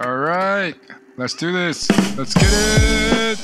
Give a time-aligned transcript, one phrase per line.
[0.00, 0.76] All right,
[1.16, 1.88] let's do this.
[2.16, 2.46] Let's get
[3.34, 3.38] it.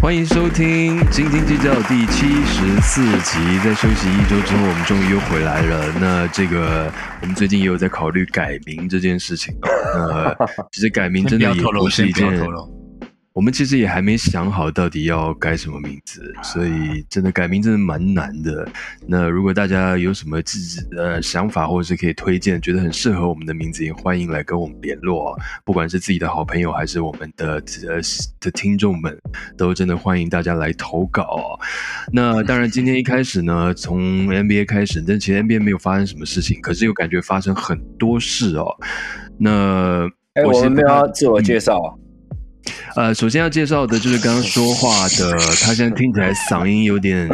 [0.00, 3.58] 欢迎收听《斤斤计较》第七十四集。
[3.62, 5.92] 在休息一周之后，我们终于又回来了。
[6.00, 9.54] 那这个，我们最近也有在考虑改名这件事情。
[9.62, 10.34] 那，
[10.72, 12.26] 其实改名真的也不是一件。
[13.36, 18.66] 我们其实也还没想好到底要改什么名字，所以真的改名真的蛮难的。
[19.06, 25.38] 那如果大家有什么自己的想法，或者是可以推荐，觉得很适合我们的名字，也欢迎来跟我们联络。
[25.66, 28.00] 不管是自己的好朋友，还是我们的呃
[28.40, 29.14] 的听众们，
[29.54, 31.60] 都真的欢迎大家来投稿。
[32.10, 38.74] 那当然，今天一开始呢， 从 NBA 开始，但其实 NBA 没有发生什么事情，可是又感觉发生很多事哦。
[39.36, 41.98] 那哎，我们有要自我介绍。
[42.96, 47.28] 呃，首先要介绍的就是刚刚说话的，他现在听起来嗓音有点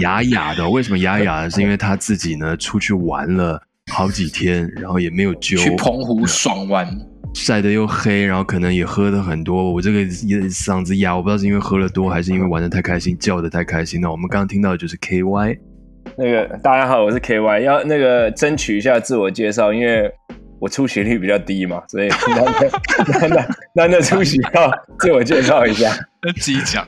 [0.00, 0.68] 哑哑的。
[0.68, 1.48] 为什么哑哑？
[1.48, 3.60] 是因为他自己呢出去玩了
[3.92, 5.56] 好几天，然后也没有揪。
[5.56, 6.88] 去澎湖爽玩，
[7.34, 9.72] 晒得又黑，然后可能也喝的很多。
[9.72, 14.00] 我这个嗓子哑，我不知道是因为喝了多，还是因为玩的太开心，叫的太开心。
[14.00, 15.56] 那我们刚刚听到的就是 K Y，
[16.16, 20.10] 那个大家好，我是 K Y，要那个争取一下自我介绍，因为。
[20.60, 22.70] 我出席率比较低嘛，所以难得
[23.20, 25.94] 难得难得出席要自我介绍一下，
[26.40, 26.84] 自己讲。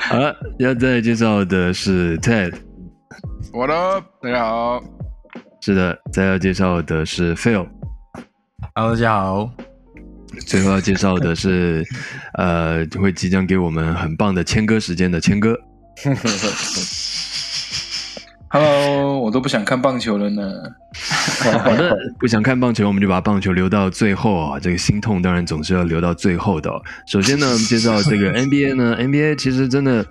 [0.00, 2.54] 好了，要再介绍的是 Ted。
[3.52, 4.04] What up？
[4.22, 4.82] 大家好。
[5.60, 7.66] 是的，再要介绍的是 Phil。
[8.74, 9.50] Hello，大家好。
[10.46, 11.84] 最后要介绍的是，
[12.38, 15.54] 呃，会即将给我们很棒的签歌时间的谦哥。
[18.48, 20.42] Hello，我都不想看棒球了呢。
[21.62, 24.60] 好的，不想看棒球，我们就把棒球留到最后啊。
[24.60, 26.70] 这个心痛当然总是要留到最后的。
[27.06, 30.04] 首先呢，我 们介绍这个 NBA 呢，NBA 其实真的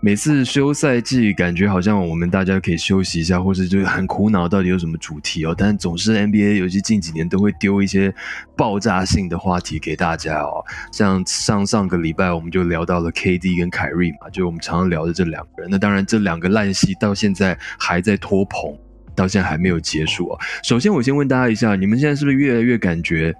[0.00, 5.54] 每次休赛季，感觉好像我们大家可以休息一下，或是就很苦恼，到底有什么主题哦。
[5.56, 8.14] 但总是 NBA，尤其近几年都会丢一些
[8.56, 10.64] 爆炸性的话题给大家哦。
[10.92, 15.68] 像上上个礼拜我们就聊到了 KD 跟凯瑞嘛，就我们常常聊的这两个人。
[15.70, 18.76] 那当然这两个烂戏到现在还在拖棚。
[19.18, 20.38] 到现在还没有结束啊！
[20.62, 23.34] 首先，我先问大家一下，你们现在是不是越来越感觉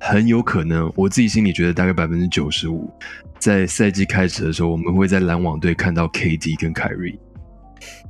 [0.00, 0.92] 很有可能？
[0.96, 2.92] 我自己心里觉得大概百分之九十五，
[3.38, 7.16] 在赛季开始的时候，我们会在篮网队看到 KD 跟凯瑞。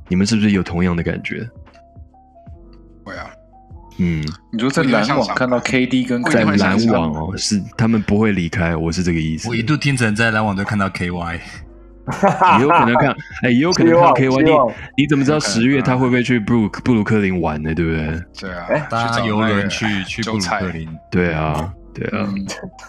[0.09, 1.47] 你们是不是有同样的感觉？
[3.03, 3.29] 会啊，
[3.99, 9.47] 嗯，你说在篮网看到 KD 跟在篮网哦，是他们不会离开，我是这个意思。
[9.47, 11.39] 我一度听成在篮网队看到 KY。
[12.57, 13.09] 也有可能看，
[13.43, 14.43] 哎，也有可能看 K Y。
[14.43, 14.51] 你
[15.03, 17.73] 你怎么知道十月他会不会去布鲁布鲁克林玩呢？
[17.75, 18.21] 对不对？
[18.39, 20.87] 对啊，搭游轮去去布鲁克林。
[21.11, 22.27] 对啊，对啊。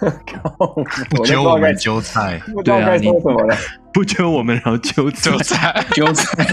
[1.11, 3.11] 不揪我们揪菜，对啊，你
[3.93, 6.47] 不揪我们，然后揪揪菜，揪菜。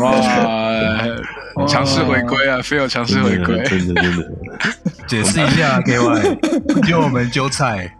[0.00, 1.02] 哇！
[1.66, 4.32] 强势回归啊，非要强势回归，真的真的。
[5.06, 6.38] 解释一下，K Y，
[6.88, 7.92] 揪我们揪菜。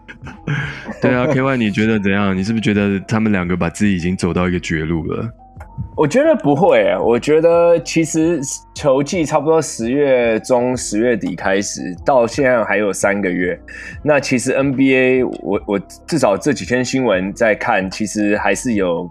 [1.01, 2.35] 对啊，K Y，你觉得怎样？
[2.35, 5.29] 你是不是觉得他们两个把自己已经走到一个绝路了？
[5.95, 8.39] 我觉得不会，我觉得其实
[8.73, 13.59] 球季差不多十月中、十月底开始，到现在还有三个月。
[14.03, 19.09] 那其实 N B A，我我至少这几天新闻在看，其实还是有。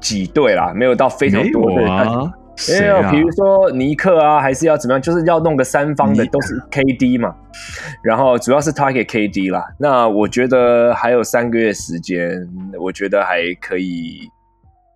[0.00, 2.32] 几队啦，没有到非常多的啊。
[2.68, 5.00] 没有，比如说尼克啊，还是要怎么样？
[5.00, 7.34] 就是要弄个三方的，都是 KD 嘛。
[8.02, 9.64] 然后主要是他给 KD 啦。
[9.78, 14.28] 那我觉得还有三个月时间，我觉得还可以，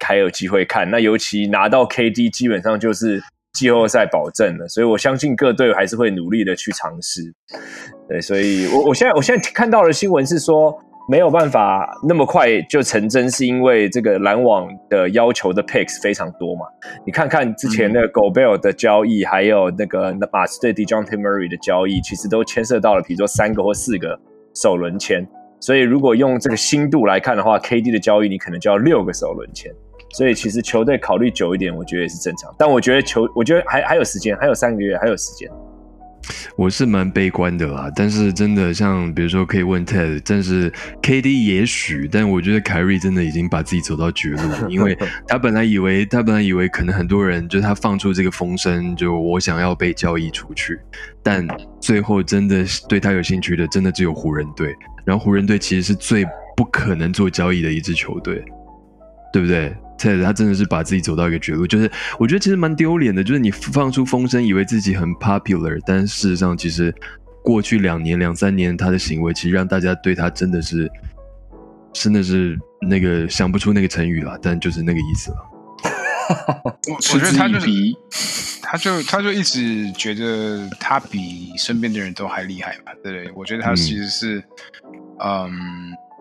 [0.05, 0.91] 还有机会看。
[0.91, 3.23] 那尤其拿到 KD，基本上就是
[3.53, 4.69] 季后赛保证了。
[4.69, 7.33] 所以我相信各队还是会努力的去尝试。
[8.09, 10.79] 对，所以我我现在我现在看到的新闻是说。
[11.07, 16.65] 没有办法那么快就成真，是因为这个篮网的要求的 picks 非常多嘛？
[17.05, 24.19] 你看看之前那个 Gobert 的交易，还有那个马刺对 Dejounte Murray 的交易，其实都牵涉到了，比如说三个或四个
[24.55, 25.27] 首轮签。
[25.61, 29.71] 所以如果用这个新度来看的话，KD 的交易你可能就要六个首轮签。
[30.11, 32.55] 所以其实球队考虑久一点，我觉得也是正常。
[32.59, 35.51] 但我觉得球，我觉得还还有时间，还有三个月，还有时间。
[36.57, 40.71] 我是蛮悲观的啦，但是真的像比如说可以问 Ted，但是
[41.03, 50.79] KD 也许，但我觉得凯瑞真的已经把自己走到绝路， 因为他本来以为他本来以为可能很多人就他放出这个风声，就我想要被交易出去，
[51.23, 51.47] 但
[51.81, 54.75] 最后真的对他有兴趣的，真的只有湖人队，
[55.05, 56.25] 然后湖人队其实是最
[56.57, 58.43] 不可能做交易的一支球队，
[59.33, 66.95] 对不对？Ted 他真的是把自己走到一个绝路，就是我觉得其实蛮丢脸的，就是你放出风声，以为自己很 popular，但事实上其实
[67.43, 70.91] 过去两年两三年他的行为，其实让大家对他真的是
[71.93, 75.37] 真的是那个想不出那个成语了，但就是那个意思了。
[76.65, 77.69] 我我觉得他就是，
[78.63, 83.33] 他就他就一直觉得他比身边的人都还厉害嘛，对不对？
[83.37, 84.43] 我觉得他嗯其实是，
[85.23, 85.51] 嗯，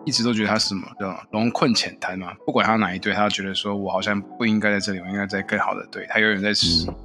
[0.04, 6.50] 一直都觉得他是什么叫龙困浅滩嘛，不管他哪一队，他都觉得说我好像不应该在这里，我应该在更好的队，他永远在、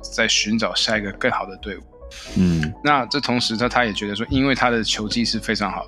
[0.02, 1.82] 在寻找下一个更好的队伍。
[2.38, 5.88] 嗯那这同时他他也觉得说，因为他的球技是非常好，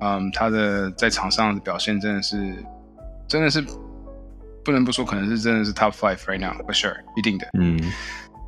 [0.00, 2.54] 嗯，他的在场上的表现真的是
[3.26, 3.64] 真的是
[4.64, 7.48] 不能不说，可能是真的是 top five right now for sure，一定的。
[7.58, 7.80] 嗯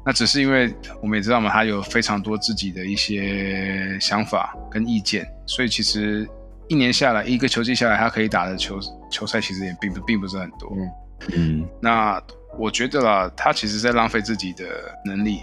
[0.04, 6.26] 那只是因为我们也知道嘛，他有非常多自己的一些想法跟意见，所以其实
[6.70, 8.78] 一年下来，一个球季下来，他可以打的球
[9.10, 10.72] 球赛其实也并不并不是很多。
[10.76, 10.90] 嗯
[11.36, 12.22] 嗯那
[12.56, 14.64] 我觉得啦，他其实在浪费自己的
[15.04, 15.40] 能力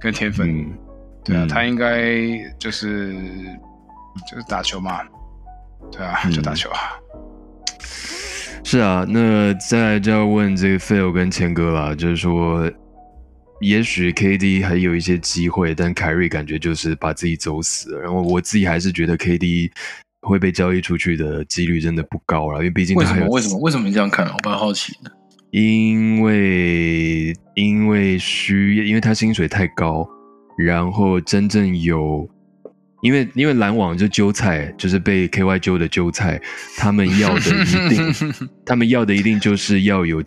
[0.00, 0.48] 跟天分。
[0.48, 0.72] 嗯，
[1.22, 2.14] 对啊，嗯他应该
[2.58, 3.12] 就是
[4.26, 5.02] 就是打球嘛，
[5.92, 6.78] 对啊，嗯就打球啊。
[8.64, 12.72] 是啊，那再来就要问这个 Phil 跟谦哥啦，就是说，
[13.60, 18.00] 也许 KD 还有一些机会，但凯瑞感觉就是把自己走死了。
[18.00, 19.70] 然后我自己还是觉得 KD
[20.24, 23.26] 会被交易出去的几率真的不高了，因为毕竟为什么？
[23.28, 23.58] 为什么？
[23.60, 24.26] 为什么你这样看？
[24.26, 25.10] 我蛮好奇的。
[25.50, 30.04] 因为因为需，因为他薪水太高，
[30.58, 32.28] 然后真正有，
[33.02, 36.40] 因为因为篮网就揪菜，就是被 KY 揪的揪菜，
[36.76, 38.12] 他们要的一定，
[38.66, 40.20] 他们要的一定就是要有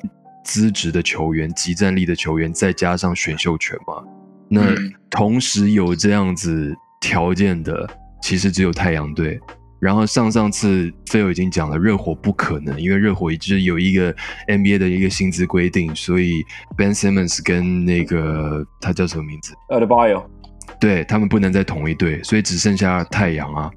[0.46, 4.02] 资质的球员、集战力的球员，再加上选秀权嘛。
[4.50, 7.86] 那嗯同时有这样子条件的，
[8.22, 9.38] 其实只有太阳队。
[9.80, 14.14] 然后上上次 Phil 已经讲了，热火不可能，因为热火一直有一个
[14.48, 16.44] NBA 的一个薪资规定，所以
[16.76, 19.54] Ben Simmons 跟那个他叫什么名字？
[19.70, 20.30] 呃 b i o
[20.80, 23.72] 对他们不能在同一队，所以只剩下太阳啊，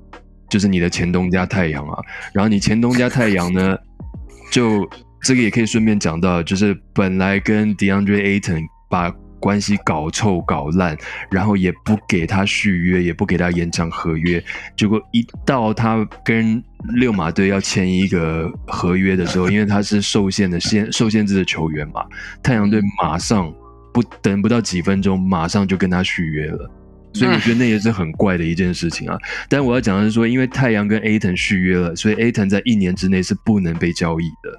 [0.49, 1.99] 就是你的前东家太阳啊。
[2.35, 3.77] 然后你前东家太阳呢，
[4.51, 4.89] 就
[5.23, 9.11] 这个也可以顺便讲到，就是本来跟 DeAndre Ayton 把
[9.41, 10.97] 关系搞臭搞烂，
[11.31, 14.43] 然后也不给他续约，也不给他延长合约，
[14.77, 16.63] 结果一到他跟
[16.95, 22.05] 六马队要签一个合约的时候，因为他是受限的限受限制的球员嘛，
[22.43, 23.53] 太阳队马上
[23.93, 26.71] 不等不到几分钟，马上就跟他续约了。
[27.13, 29.19] 所以我觉得那也是很怪的一件事情啊。
[29.49, 34.57] 但我要讲的是说，因为太阳跟 Aton 续约了，所以 Aton 在一年之内是不能被交易的，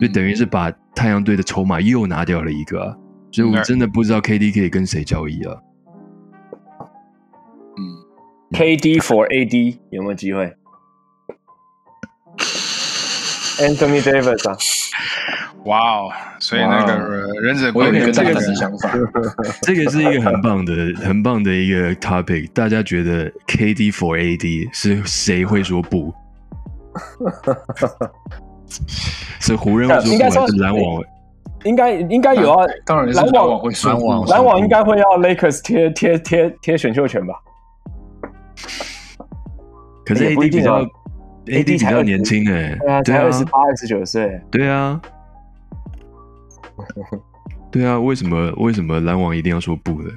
[0.00, 2.98] 就等于是把太阳队的筹码又拿掉了一个、
[3.32, 5.56] 所以我真的不知道 KD 可以跟谁交易啊。
[7.76, 7.80] 嗯
[8.52, 10.54] ，KD for AD 有没有机会
[13.58, 14.56] ？Anthony Davis 啊，
[15.64, 18.90] 哇哦，所以那个呃忍者龟我有这个想法。
[19.62, 22.48] 这个是一个很棒的、很棒的一个 topic。
[22.48, 26.12] 大家觉得 KD for AD 是谁会说不？
[29.40, 31.02] 是湖人会说不，还是篮网？
[31.64, 33.92] 应该应该有啊，当然是篮网篮网会说
[34.26, 37.34] 篮网应该会要 Lakers 贴贴贴贴选秀权吧？
[40.04, 40.82] 可是 AD 比较
[41.46, 45.00] AD 比较年轻哎、对啊，二，十八、二十九岁，对啊，
[47.70, 50.10] 对啊，为什么为什么篮网一定要说不的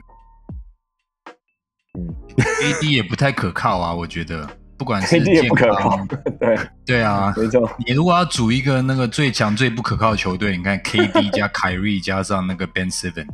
[2.37, 6.07] ？AD 也不太可靠啊，我觉得，不管是 KD 也健不可靠康，，
[6.39, 13.27] 对，对啊，没错，你如果要组一个那个最强最不可靠的球队，你看 KD 加凯瑞加上那个 Ben Simmons，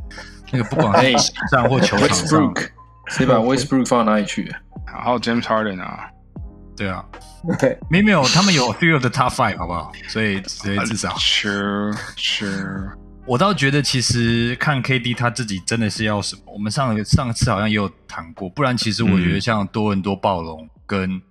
[0.52, 2.54] 那个不管是场上或球场上
[3.08, 4.44] 谁把 Westbrook 放到哪里去？
[4.86, 6.08] 然后 James Harden 啊，
[6.76, 7.04] 对啊，
[7.58, 9.90] 对，没有没有，他们有 three of the top five 好不好？
[10.08, 12.90] 所以所以至少 True True，
[13.26, 16.42] 我倒觉得，其实看 KD 他自己真的是要什么。
[16.52, 21.22] 我们上个上次好像也有谈过，不然其实我觉得像多伦多暴龙跟、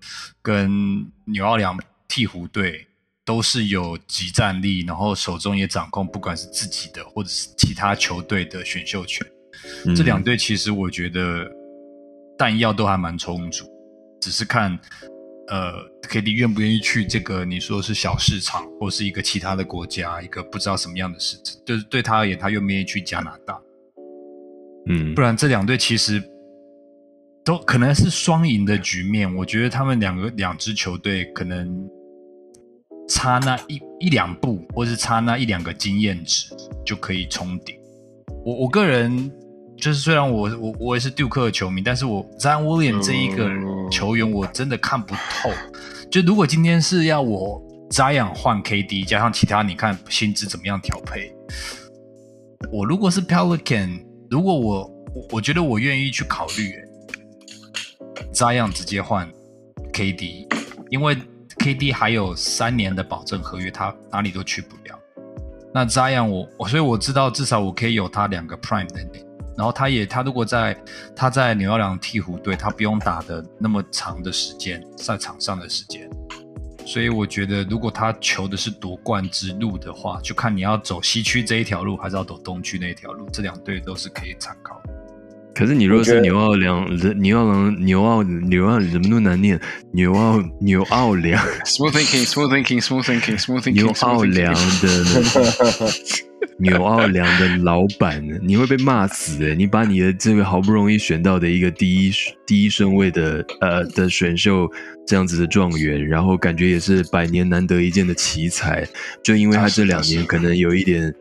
[0.42, 1.78] 跟纽奥良
[2.10, 2.88] 鹈鹕队
[3.24, 9.26] 都是有集战力，然后手中也掌控不管是自己的或者是其他球队的选秀权。
[9.86, 11.48] 嗯这两队其实我觉得
[12.40, 13.66] 弹药都还蛮充足，
[14.20, 14.78] 只是看
[15.48, 15.74] 呃
[16.10, 23.62] KD 愿不愿意去这个你说是小市场或是一个其他的国家，一个不知道什么样的市场，就是对他而言，他愿不愿意去加拿大？
[24.88, 26.20] 嗯不然这两队其实
[27.44, 29.34] 都可能是双赢的局面。
[29.36, 31.90] 我觉得他们两个两支球队可能
[33.08, 36.56] 差那一一两步，或是差那一两个经验值
[36.86, 37.76] 就可以冲顶。
[38.46, 39.32] 我我个人
[39.78, 43.50] 就是，虽然我我我也是杜克的球迷，但是我 Zion William 这一个
[43.90, 45.52] 球员我真的看不透。
[46.10, 51.34] 就如果今天是要我 Zion 换 KD，加上其他你看薪资怎么样调配，
[52.72, 54.82] 我如果是 Pelican，如果我
[55.16, 56.88] 我我觉得我愿意去考虑欸
[58.34, 59.30] Zion 直接换
[59.94, 60.48] KD，
[60.90, 61.18] 因为
[61.58, 65.00] KD 还有三年的保证合约，他哪里都去不了。
[65.74, 69.26] 那 Zion 我我所以我知道至少我可以有他两个 Prime 的年，
[69.58, 70.78] 然后他也他如果在
[71.16, 76.10] 他在纽奥良鹈鹕队，他不用打的那么长的时间赛场上的时间，
[76.86, 84.82] 所以我觉得如果他求的是夺冠之路的话，就看你要走西区这一条路，还是要走东区那一条路，这两队都是可以参考。
[85.54, 86.86] 可是你如果是牛奥良，
[87.20, 89.60] 牛奥良，牛奥牛奥怎么那么难念？
[89.94, 93.74] 牛奥牛奥良 Smooth thinking, smooth thinking, smooth thinking.
[93.74, 94.88] 纽奥良的
[96.70, 99.56] 纽奥良的老板，你会被骂死诶！
[99.56, 102.12] 你把你的这个好不容易选到的一个第一
[102.46, 104.70] 第一顺位的呃的选秀
[105.08, 108.88] 这样子的状元，然后感觉也是百年难得一见的奇才，
[109.24, 111.12] 就因为他这两年可能有一点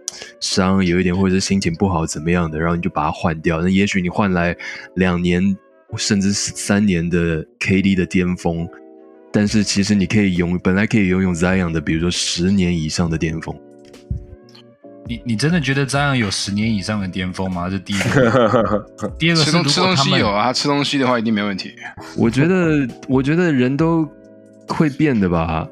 [0.40, 4.54] 伤，有一点或者是心情不好怎么样的，然后你就把他换掉，那也许你换来
[4.96, 5.56] 两年
[5.96, 8.68] 甚至三年的 KD 的巅峰。
[9.32, 13.56] 但是其实你可以拥本来可以拥有 Zion 的，比如说十年以上的巅峰。
[15.10, 17.68] 你你真的觉得张扬有十年以上的巅峰吗？
[17.68, 18.86] 这第一个。
[19.18, 21.74] 第二个是吃东吃东西有啊，他吃东西的话一定没问题。
[22.16, 24.08] 我觉得，我觉得人都
[24.68, 25.66] 会变的吧。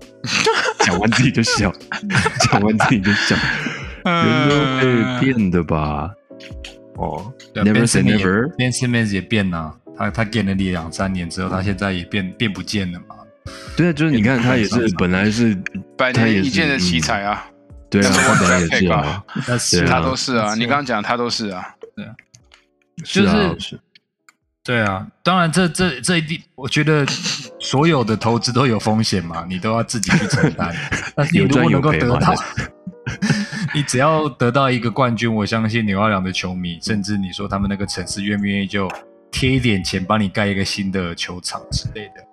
[0.80, 1.70] 讲完自己就笑，
[2.50, 3.36] 讲完自己就笑，
[4.04, 6.10] 人都会变的吧。
[6.96, 8.56] 哦，Never say Simmons 也 never。
[8.56, 13.16] Ben Simmons 也变了，他他给了你两三年之后，他现在也变变不见了嘛。
[13.76, 15.54] 对啊，就是你看，他也是本来是
[15.98, 17.44] 百年一见的奇嗯才啊，
[18.00, 18.66] 对啊， 但是他本来也
[19.46, 19.86] 那是啊。
[19.88, 20.54] 他都是啊。
[20.54, 22.04] 你刚刚讲他都是啊，对。
[22.04, 22.14] 啊，
[23.04, 23.80] 就是是。
[24.62, 27.04] 对啊，当然这这这一定，我觉得
[27.60, 30.74] 所有的投资都有风险嘛，你都要自己去承担。
[31.14, 32.34] 但是你如果能够得到，
[33.74, 38.88] 你只要得到一个冠军，我相信纽奥良的球迷，甚至你说他们那个城市愿不愿意就
[39.30, 42.24] 贴一点钱帮你盖一个新的球场之类的，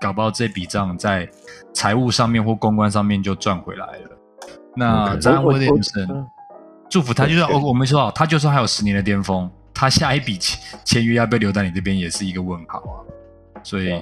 [0.00, 1.28] 搞不好这笔账在
[1.72, 4.15] 财务上面或公关上面就赚回来了。
[4.76, 6.26] 那詹我我威廉森
[6.88, 12.94] 祝福他，就是对哦，我们说好，他就算还有十年的巅峰，他下一笔签签约要不要留在你这边，也是一个问号啊。
[13.62, 13.92] 所以，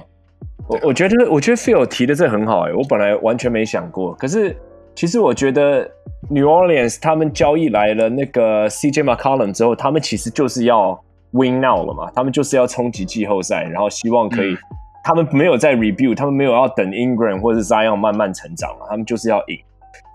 [0.66, 4.12] 我我觉得，我觉得 Phil 提的这很好哎、我本来完全没想过。
[4.14, 4.54] 可是，
[4.94, 5.90] 其实我觉得
[6.28, 14.58] New Orleans 他们交易来了那个 CJ McCollum 之后，他们其实就是要 win now 了嘛，他们就是要冲击季后赛，然后希望可以，嗯
[15.06, 19.58] 他们没有在 review，他们没有要等 Ingram 或者是 Zion 慢慢成长嘛，他们就是要赢。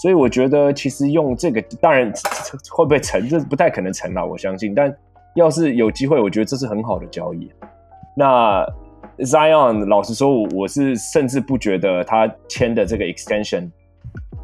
[0.02, 2.12] 所以我觉得，其实用这个，当然
[2.72, 4.74] 会不会成，这不太可能成啦，我相信。
[4.74, 4.96] 但
[5.36, 7.52] 要是有机会，我觉得这是很好的交易。
[8.16, 8.66] 那
[9.20, 13.70] Zion，老实说，我是甚至不觉得他签的这个 extension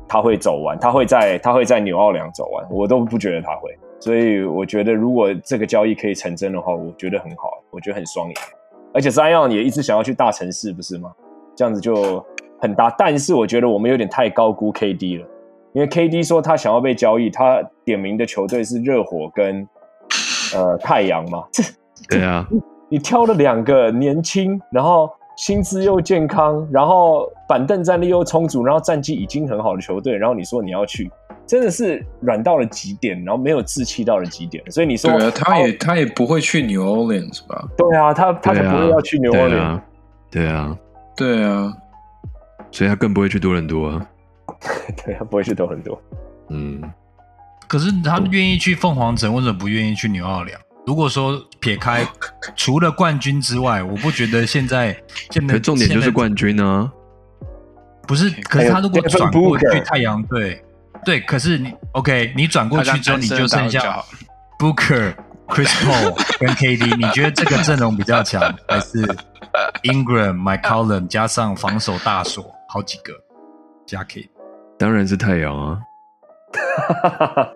[0.08, 3.74] 他会走完，他会在他会在纽奥良走完，我都不觉得他会。
[4.00, 8.36] 所以我觉得，如果这个交易可以成真的话，我觉得很好，我觉得很双赢。
[8.94, 11.14] 而且 Zion 也一直想要去大城市，不是吗？
[11.56, 12.24] 这样子就
[12.60, 12.94] 很大。
[12.98, 15.28] 但是我觉得我们有点太高估 KD 了，
[15.76, 19.68] 因为 KD 说他想要被交易，他点名的球队是热火跟
[20.56, 21.62] 呃太阳嘛，这
[22.10, 22.48] 对啊，
[22.88, 31.12] 你挑了两个年轻，然后薪资又健康，然后板凳战力又充足，然后战绩已经很好的球队，然后你说你要去，
[31.46, 34.64] 真的是软到了极点，然后没有志气到了极点。
[34.72, 37.68] 所以你说，对啊，他也他也不会去 New Orleans 吧？
[37.76, 39.60] 对啊，他他才对啊不会要去牛对奥良。
[39.60, 39.84] 啊，
[40.32, 40.78] 对啊，
[41.18, 41.74] 对啊，
[42.72, 44.08] 所以他更不会去多伦多啊。
[45.06, 46.02] 对，他不会去多很多。
[46.50, 46.82] 嗯，
[47.68, 50.60] 可是他愿意去凤凰城，为什么不愿意去纽奥良？
[50.86, 52.06] 如果说撇开
[52.56, 54.96] 除了冠军之外，我不觉得现在
[55.32, 56.92] 现在可重点就是冠军啊。
[58.08, 60.64] 不是，可是他如果转过去太阳队，
[61.04, 64.04] 对，可是你 OK，你转过去之后，你就剩下
[64.60, 65.16] Booker、
[65.48, 69.02] Chris Paul 跟 KD， 你觉得这个阵容比较强，还是
[69.82, 73.12] Ingram、m y c o l l u m 加上防守大锁好几个
[73.88, 74.30] 加 KD？
[74.78, 75.80] 当然是太阳啊。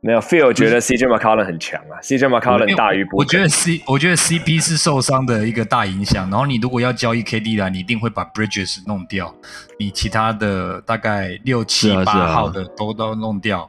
[0.00, 9.34] 没有，Phil 觉得 CJ McCollum 很强啊，CJ McCollum 大于我我觉得得 C 我觉得 CP 是受伤的一个大影响，然后你如果要交易 KD 来，你一定会把 Bridges 弄掉，
[9.80, 13.68] 你其他的大概六七八号的都都弄掉，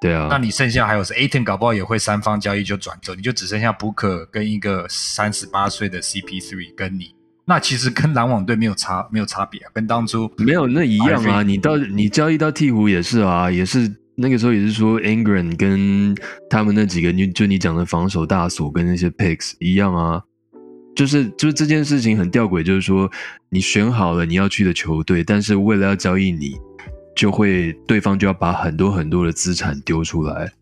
[0.00, 7.14] 对啊，那你剩下还有是 Aton，搞不好也会三方交易就转走，你就只剩下 Booker 跟一个三十八岁的 CP3 跟你，
[7.48, 11.42] 那其实跟篮网队没有差没有差别啊，跟当初没有那一样啊。
[11.42, 16.14] 你到你交易到鹈鹕也是啊，也是那个时候也是说 Ingram 跟
[16.50, 20.22] 他们那几个，你就你讲的防守大锁跟那些 picks 一样啊。
[20.94, 23.10] 就是就是这件事情很吊诡，就是说
[23.48, 26.54] 你选好了你要去的球队，但是为了要交易你，
[27.16, 30.52] 就会对方就要把很多很多的资产丢出来。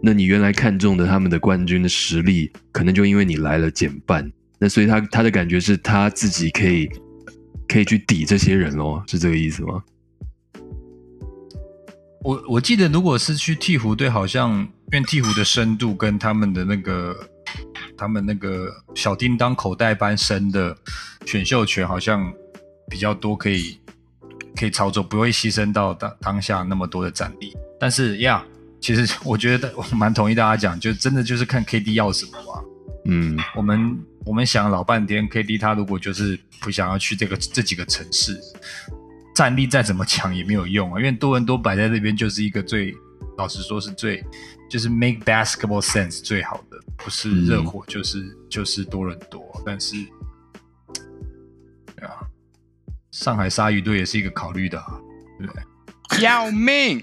[0.00, 4.32] 那你原来看中的他们的冠军的实力，可能就因为你来了减半。
[4.58, 6.88] 那所以他他的感觉是他自己可以
[7.68, 9.82] 可以去抵这些人咯，是这个意思吗？
[12.22, 14.50] 我我记得，如果是去鹈鹕队，好像
[14.92, 17.16] 因为鹈鹕的深度跟他们的那个
[17.96, 20.76] 他们那个小叮当口袋般深的
[21.24, 22.32] 选秀权，好像
[22.90, 23.78] 比较多，可以
[24.56, 27.56] 可以操作，不会牺牲到当当下那么多的战力。
[27.78, 28.44] 但是呀，
[28.80, 32.64] 其实我觉得我蛮同意大家讲，就真的就是看 KD 要什么吧。
[33.04, 33.96] 嗯，我们
[34.26, 38.36] 我们想老半天，KD 他如果就是不想要去这个这几个城市，
[39.32, 42.92] 战力再怎么强也没有用啊，因为多伦多摆在这边就是一个最
[43.38, 44.20] 老实说是最
[44.68, 49.94] 就是 make basketball sense 最好的，不是热火就是、就是多伦多，但是
[52.02, 52.26] 啊，
[53.12, 54.98] 上海鲨鱼队也是一个考虑的、啊，
[55.38, 55.62] 对不对？
[56.20, 57.00] 要命！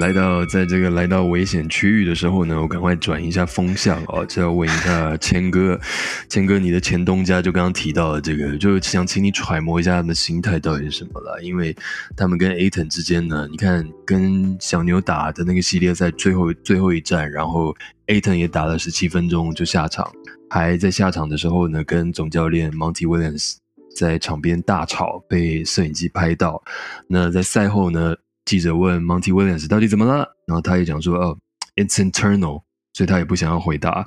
[0.00, 5.78] 来到在这个来到危险区域的时候呢，我赶快转一下风向哦，就要问一下谦哥，
[6.30, 11.76] 谦哥，你的前东家就刚刚提到的这个，就想请你揣摩一下他们的心态到底是什么了，因为
[12.16, 17.74] 他们跟 Aton 之间呢，你看跟小牛打的那个系列赛最后最后一战，然后
[18.06, 20.10] Aton 也打了十七分钟就下场，
[20.48, 23.56] 还在下场的时候呢，跟总教练 Monty Williams
[23.94, 26.62] 在场边大吵，被摄影机拍到。
[27.08, 31.38] 那在赛后呢，记者问 Monty Williams 到底怎么了，然后他也讲说，哦
[31.76, 34.04] ，it's internal，所以他也不想要回答，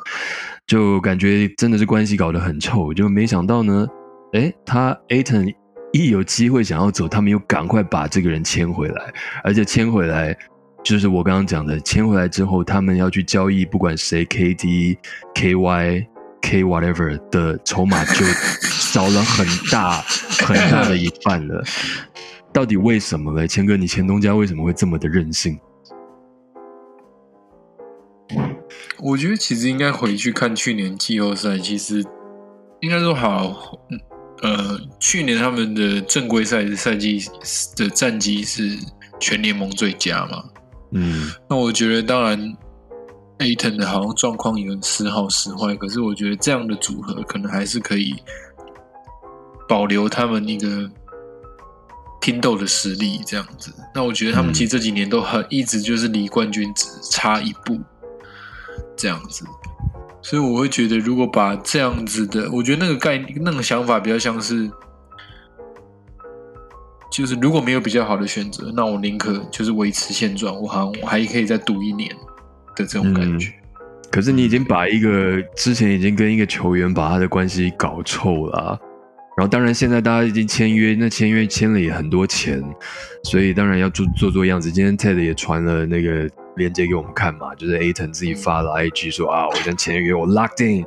[0.67, 2.93] 就感觉真的是关系搞得很臭。
[2.93, 3.87] 就没想到呢，
[4.33, 5.53] 诶，他 Aton
[5.93, 9.13] 一有机会想要走，他们又赶快把这个人签回来，
[9.43, 10.37] 而且签回来。
[10.83, 14.95] 就是我刚刚讲的，签回来之后，他们要去交易，不管谁 KD、
[15.33, 16.05] KY、
[16.43, 18.23] K whatever 的筹码就
[18.61, 19.99] 少了很大
[20.45, 21.63] 很大的一半了。
[22.55, 23.45] 到底为什么嘞？
[23.45, 25.59] 谦哥，你前东家为什么会这么的任性？
[29.03, 32.01] 我觉得其实应该回去看去年季后赛，其实
[32.79, 33.99] 应该说好，嗯
[34.41, 37.25] 呃，去年他们的正规赛的赛季
[37.75, 38.79] 的战绩是
[39.19, 40.41] 全联盟最佳嘛。
[40.91, 42.39] 嗯那我觉得当然
[43.39, 48.15] ，Aton 的好像状况有点时好时坏，可是我觉得这样的组合可能还是可以
[49.67, 50.89] 保留他们一个
[52.25, 53.71] 拼斗的实力，这样子。
[53.93, 57.79] 那我觉得他们其实这几年都很一直就是离冠军只差一步，
[58.97, 59.45] 这样子。
[60.23, 64.67] 所以我会觉得，如果把这样子的，我觉得那个概念、那个想法比较像是，
[67.11, 72.09] 就是如果没有比较好的选择，那我宁可就是维持现状，我好像我还可以再赌一年
[72.75, 73.53] 的这种感觉。
[74.09, 78.79] 可是你已经把一个之前已经跟一个球员把他的关系搞臭了啊、
[79.37, 82.63] 然后当然现在大家已经签约，那签约签了也很多钱，
[83.23, 84.71] 所以当然要做做做样子。
[84.71, 90.85] 今天 Ted 也传了那个链接给我们看嘛，就是 Aton 自己发了 IG 说啊，我现在签约，我 locked in，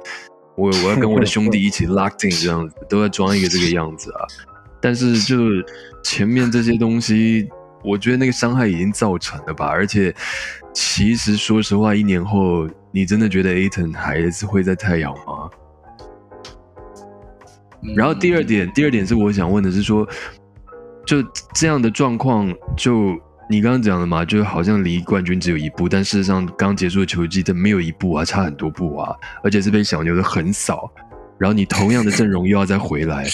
[0.57, 4.25] 我我要跟我的兄弟一起 locked in 这样子，都在装一个这个样子啊。
[4.81, 5.37] 但是就
[6.03, 7.47] 前面这些东西，
[7.85, 9.67] 我觉得那个伤害已经造成了吧。
[9.67, 10.15] 而且
[10.73, 15.51] 其实说实话，一年后你真的觉得 Aton 还是会在太阳吗？
[17.89, 20.07] 嗯然后第二点，第二点是我想问的是说，
[21.07, 21.23] 就
[21.55, 23.17] 这样的状况，就
[23.51, 30.91] 你刚刚讲的嘛，就好像离冠军只有一步，但事实上刚结束的球季，它没有一步啊，差很多步啊，而且是被小牛的横扫，
[31.39, 33.27] 然后你同样的阵容又要再回来，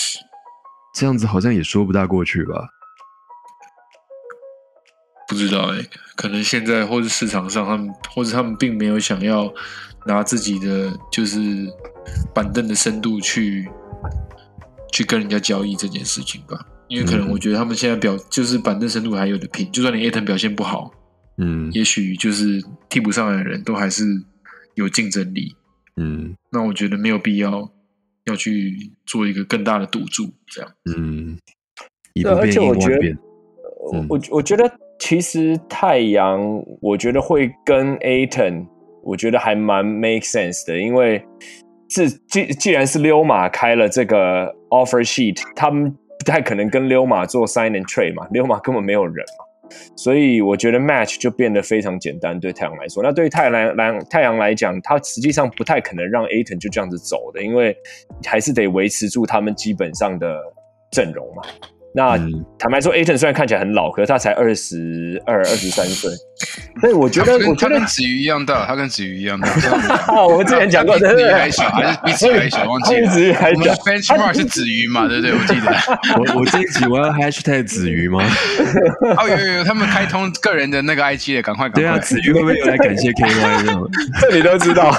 [0.95, 2.69] 这样子好像也说不大过去吧？
[5.27, 5.79] 不知道哎、
[6.17, 9.53] 可能现在或者市场上他们，或者他们并没有想要
[10.07, 11.67] 拿自己的就是
[12.35, 13.67] 板凳的深度去
[14.95, 16.65] 去跟人家交易这件事情吧。
[16.87, 20.93] 因为可能嗯我觉得他们现在表就是板凳深度还有的拼，就算你 Aton 表现不好，
[21.39, 24.05] 嗯也许就是替补上来的人都还是
[24.75, 25.57] 有竞争力。
[25.97, 27.69] 嗯那我觉得没有必要
[28.27, 30.71] 要去做一个更大的赌注，这样。
[30.85, 31.37] 嗯，
[32.13, 33.17] 以对而且我觉得
[34.09, 36.41] 我我觉得其实太阳，
[36.81, 38.67] 我觉得会跟 Aton，
[39.03, 41.25] 我觉得还蛮 make sense 的，因为
[41.95, 53.03] 是既既然是溜马开了这个 offer sheet，他们不太可能跟溜马做 sign and trade 嘛，溜马根本没有人嘛，所以我觉得 match 就变得非常简单，对太阳来说。
[53.03, 57.77] 那对于太阳来太阳来讲，他实际上不太可能让 Aton 就这样子走的，因为
[58.25, 60.41] 还是得维持住他们基本上的
[60.91, 61.43] 阵容嘛。
[61.97, 62.29] 那、嗯
[62.59, 66.11] 坦白说，Aton 虽然看起来很老，可是他才二十二、二十三岁，
[66.81, 69.49] 所以我觉得，他跟我觉得他跟子瑜一样大，他跟子瑜一样大。
[70.25, 72.65] 我们之前讲过，子瑜还小，还是比子瑜还小？
[72.65, 73.11] 忘记了。
[73.13, 75.07] 子瑜还我们 benchmark 是子瑜嘛？
[75.07, 75.33] 对不对？
[75.35, 75.73] 我记得。
[76.35, 78.25] 我我这一集我要 hashtag 子瑜吗？
[79.19, 82.01] 哦，有有有，他们开通个人的那个 IG 的，赶快赶对啊，快。
[82.01, 83.89] 子瑜会不会又来感谢 KY 这种？
[84.23, 84.91] 这你都知道。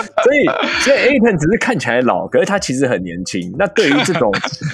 [0.24, 0.46] 所以
[0.80, 3.54] 所以 Aton 只是看起来老，可是他其实很年轻。
[3.58, 4.32] 那对于这种，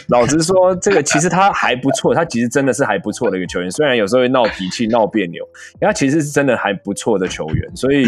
[0.09, 3.71] 老实说，这个其实他还不错，他其实真的是还不错的一个球员。
[3.71, 5.45] 虽然有时候会闹脾气、闹别扭，
[5.81, 7.77] 他其实是真的还不错的球员。
[7.77, 8.07] 所以，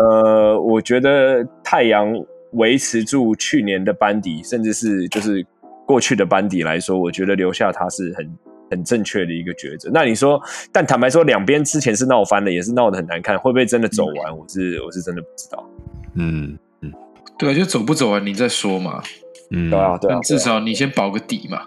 [0.00, 2.12] 呃，我觉得太阳
[2.52, 5.44] 维持住去年的班底，甚至是就是
[5.86, 8.28] 过去的班底来说，我觉得留下他是很。
[8.70, 9.88] 很正确的一个抉择。
[9.90, 10.38] 那你说，
[10.70, 14.36] 但坦白说，两边之前是闹翻了，也是闹得很难看，会不会真的走完？
[14.36, 15.66] 我是我是真的不知道。
[16.14, 16.92] 嗯嗯，
[17.38, 19.02] 对啊，就走不走完你再说嘛。
[19.50, 21.62] 嗯，对啊对啊，至少你先保个底嘛。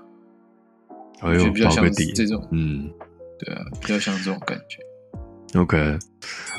[1.22, 2.90] 哎呦，比较像保个底这种，嗯。
[3.44, 5.60] 对啊，比较像这种感觉。
[5.60, 5.98] OK，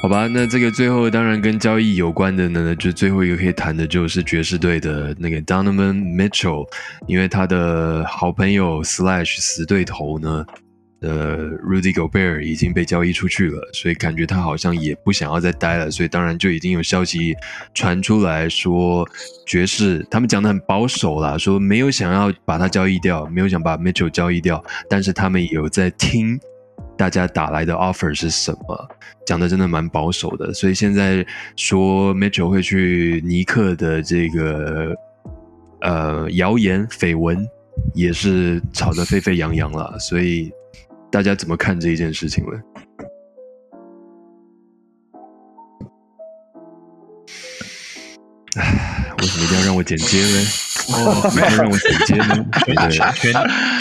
[0.03, 6.67] 好吧，那这个最后当然跟交易有关的呢，就最后一个可以谈的就是爵士队的那个 Donovan Mitchell，
[7.07, 10.45] 因为他的好朋友 Slash 死对头呢，
[11.03, 17.35] 呃，Rudy Gobert 已经被交易出去了，所以感觉他好像也不想要再待了，所以当然就已经有消息
[17.75, 19.07] 传出来说，
[19.47, 26.41] 爵士他们讲的很保守啦，说没有想要把他交易掉，没有想把 Mitchell 交易掉，但是他们有在听。
[26.95, 28.89] 大家打来的 offer 是什么？
[29.27, 34.95] 讲的真的蛮保守的，所以现在说 Mitchell 会去尼克的这个
[35.81, 37.45] 呃谣言绯闻
[37.95, 40.53] 也是吵得沸沸扬扬了，所以
[41.13, 42.59] 大家怎么看这一件事情了？
[48.57, 50.43] 唉，为什么一定要让我剪接呢？
[50.89, 52.47] 哦，没有让我剪接呢？
[52.65, 52.75] 对。
[53.21, 53.35] 全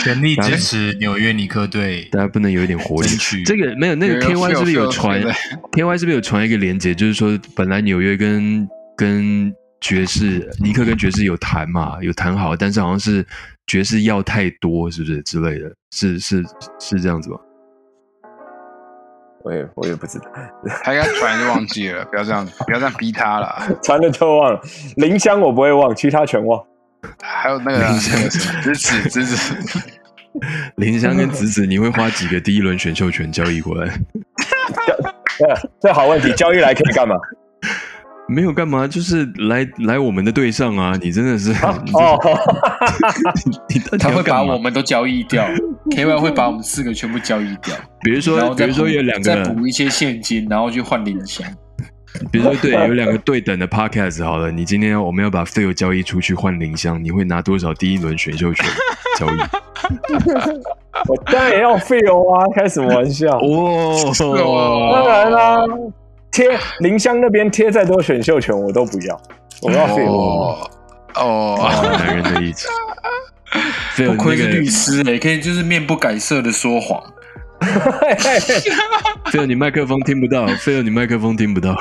[0.03, 2.09] 全力支持纽约尼克队。
[2.11, 3.07] 大家不能有一点活力。
[3.45, 5.21] 这个没有那个 KY 是不是有传
[5.71, 6.93] ？KY 是不是有传一个连接？
[6.93, 8.67] 就是说，本来纽约跟
[8.97, 13.25] 跟爵士尼克跟爵士有谈嘛，有谈好，但是好像是
[13.67, 15.69] 爵士要太多，是不是之类的？
[15.91, 16.43] 是是
[16.79, 17.37] 是这样子吗？
[19.43, 20.25] 我也我也不知道，
[20.83, 23.79] 他应该传就忘记了，不要这样，不要这样逼他了。
[23.81, 24.61] 传了就忘了，
[24.97, 26.63] 林香我不会忘，其他全忘。
[27.19, 29.55] 还有那个林香子子子子，
[30.77, 33.87] 林香跟子子，你会花几个第一轮选秀权交易过来？
[35.39, 37.15] 对，这好问题，交易来可以干嘛？
[38.31, 40.97] 没有干嘛，就是来来我们的队上啊！
[41.01, 41.51] 你真的是
[41.93, 42.17] 哦，
[43.99, 45.45] 他会把我们都交易掉，
[45.91, 47.75] KY 会把我们四个全部交易掉。
[48.01, 51.45] 比如说，比如说有两个再补一些现金，然后去换林香。
[52.31, 58.65] 比如说，对，有两个对等的 podcast 好了，你今天我们要把 Phil 交易出去换林香，你会拿多少第一轮选秀权
[59.17, 59.37] 交易？
[61.07, 62.45] 我当然要 Phil 啊！
[62.53, 63.29] 开什么玩笑？
[63.39, 63.95] 哦，
[64.93, 65.65] 当然啦。
[66.31, 69.21] 贴林香那边贴再多选秀权我都不要，
[69.61, 70.69] 我要费哦
[71.15, 71.57] 哦，
[71.99, 72.69] 男人的意思。
[74.05, 77.03] 不愧是律师哎，可以就是面不改色的说谎。
[79.29, 81.75] 费尔，你麦克风听不到，费尔，你麦克风听不到。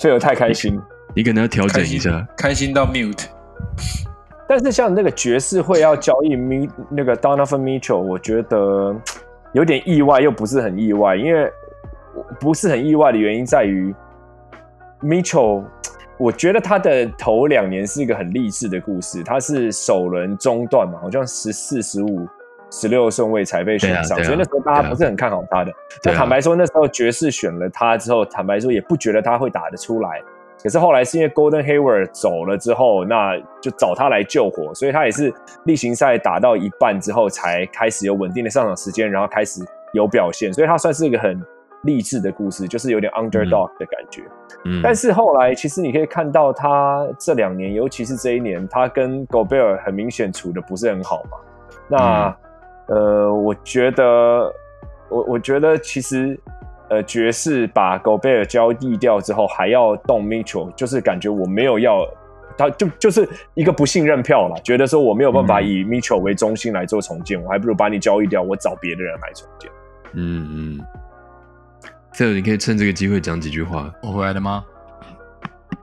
[0.00, 0.80] 费尔太开心，
[1.14, 3.26] 你可能要调整一下，开心到 mute。
[4.48, 8.96] 但是像那个爵士会要交易 m 那个 Donovan Mitchell，我觉得
[9.52, 11.52] 有点意外，又不是很意外，因为。
[12.40, 13.94] 不是很意外的原因在于
[15.02, 15.64] ，Mitchell，
[16.18, 19.22] 我觉得他的头两年是一个很励志的故事。
[19.22, 22.26] 他是首轮中段嘛，好像十四、十五、
[22.70, 25.72] 十六顺位才被选上，所以那时候大家不是很看好他的。
[26.04, 30.20] 那坦白说，那时候爵士选了他之后，坦白说也不觉得他会打得出来。
[30.60, 35.32] 可是后来是因为 Golden Hayward 走了之后，那就找他来救火，所以他也是
[35.66, 39.60] 例行赛打到一半之后才开始有稳定的上场时间，然后开始
[39.92, 41.40] 有表现，所以他算是一个很。
[41.82, 44.22] 励志的故事就是有点 underdog 的感觉，
[44.64, 51.38] 嗯，但是后来其实你可以看到他这两年，尤其是这一年，他跟 Gobert 很明显处的不是很好嘛。
[51.86, 52.36] 那
[52.86, 54.52] 呃，我觉得
[55.08, 56.38] 我我觉得其实
[56.88, 62.04] 呃，爵士把 Gobert 交易掉之后，还要动 Mitchell，就是感觉我没有要
[62.56, 69.70] 他，就就是一个不信任票了，觉得说我没有办法以 Mitchell 为中心来做重建，我还不如把你交易掉，我找别的人来重建。
[70.14, 70.80] 嗯嗯。
[72.18, 73.88] Phil，你可以趁这个机会讲几句话。
[74.02, 74.64] 我回来了吗？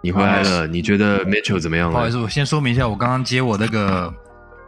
[0.01, 0.67] 你回来了。
[0.67, 1.93] 你觉得 Mitchell 怎么样了？
[1.93, 4.13] 不好意思，我先说明一下，我刚刚接我那个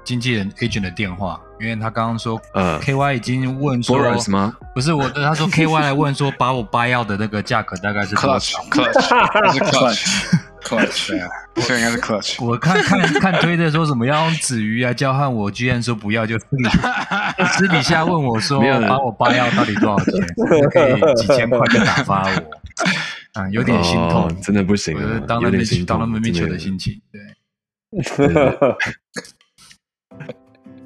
[0.05, 3.97] 经纪人 agent 的电话，因为他刚刚说，呃，KY 已经问说
[4.29, 4.55] 吗？
[4.73, 11.27] 不是我，他说 KY 来问说，把我 buy out 的那个价格大概是多少？Clutch，Clutch，Clutch，对啊，
[11.65, 12.43] 这应该是 Clutch。
[12.45, 16.69] 我看看看推的说什么要用子鱼啊交换，我居然说不要，就私底
[17.57, 20.13] 私底下问我说，把我 buy out 到底多少钱？
[20.71, 27.21] 可以几千块就打发我，啊，有点心痛，真的不行，当了心当了门面球的心情，对。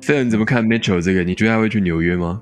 [0.02, 1.24] Phil，你怎么看 Mitchell 这个？
[1.24, 2.42] 你觉得他会去纽约吗？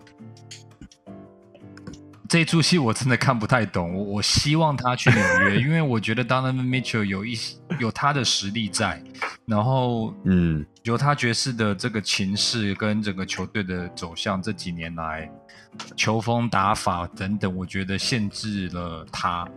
[2.30, 3.94] 这出戏我真的看不太懂。
[3.94, 7.36] 我我希望他去纽约， 因为我觉得 Donovan Mitchell 有一
[7.80, 9.02] 有他的实力在，
[9.48, 15.30] 然后嗯由他爵士的这个情势跟整个球队的走向，这几年来
[15.96, 19.48] 球风打法等等，我觉得限制了他。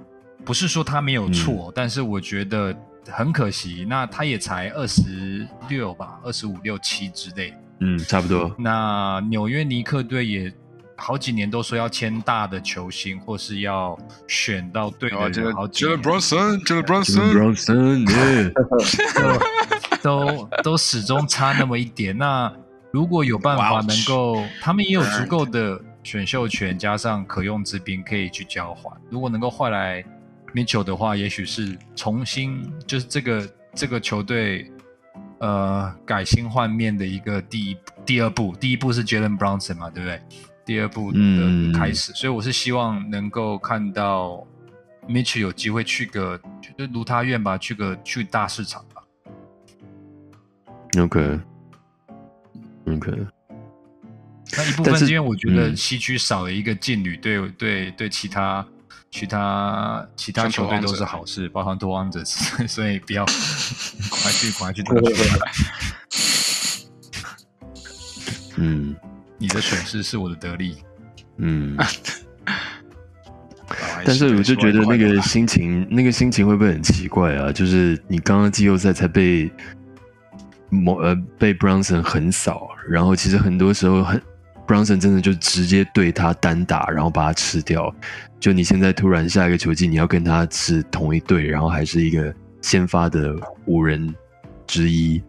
[0.44, 2.74] 不是说他没有错，但是我觉得
[3.06, 3.86] 很可惜。
[3.88, 7.54] 那他也才二十六吧，二十五六七之类。
[7.80, 8.52] 嗯，差不多。
[8.58, 10.52] 那纽约尼克队也
[11.02, 18.52] 好几年都说要签大的球星，或是要选到对的人，好几 Jalen 年 Brunson，Jalen Brunson，Brunson，yeah
[20.00, 22.16] 都都始终差那么一点。
[22.16, 22.52] 那
[22.92, 28.96] 如果有办法能够，他们也有足够的选秀权，加上可用之兵可以去交换。
[29.10, 30.04] 如果能够换来
[30.54, 34.70] Mitchell 的话，也许是重新就是这个这个球队
[35.40, 38.54] 呃改新换面的一个第一第二步。
[38.54, 40.20] 第一步是 Jalen Brunson 嘛，对不对？
[40.64, 41.72] 第二步嗯。
[41.72, 44.46] 的开始，所以我是希望能够看到
[45.08, 49.02] Mitchell 有机会去个就如他愿吧，去个去大市场吧。
[50.98, 51.40] OK
[52.86, 53.12] OK，
[54.56, 55.76] 那一部分是因为我觉得嗯。
[55.76, 58.66] 西区少了一个劲旅，对对对，其他
[59.10, 65.52] 其他其他球队都是好事，包含拓荒者，所以不要快去快去夺取回来。
[68.56, 68.94] 嗯
[69.42, 70.76] 你的损失是我的得利。
[71.38, 71.76] 嗯，
[74.06, 77.50] 但是我就觉得那个心情，那个心情会不会很奇怪啊？
[77.50, 79.50] 就是你刚刚季后赛才被
[80.70, 84.22] 某呃被 Brunson 横扫，然后其实很多时候很
[84.64, 87.92] Brunson 真的就直接对他单打，然后把他吃掉。
[88.38, 93.34] 就你现在突然下一个球季你要跟他是同一队，然后还是一个先发的
[93.66, 94.14] 五人
[94.68, 95.20] 之一，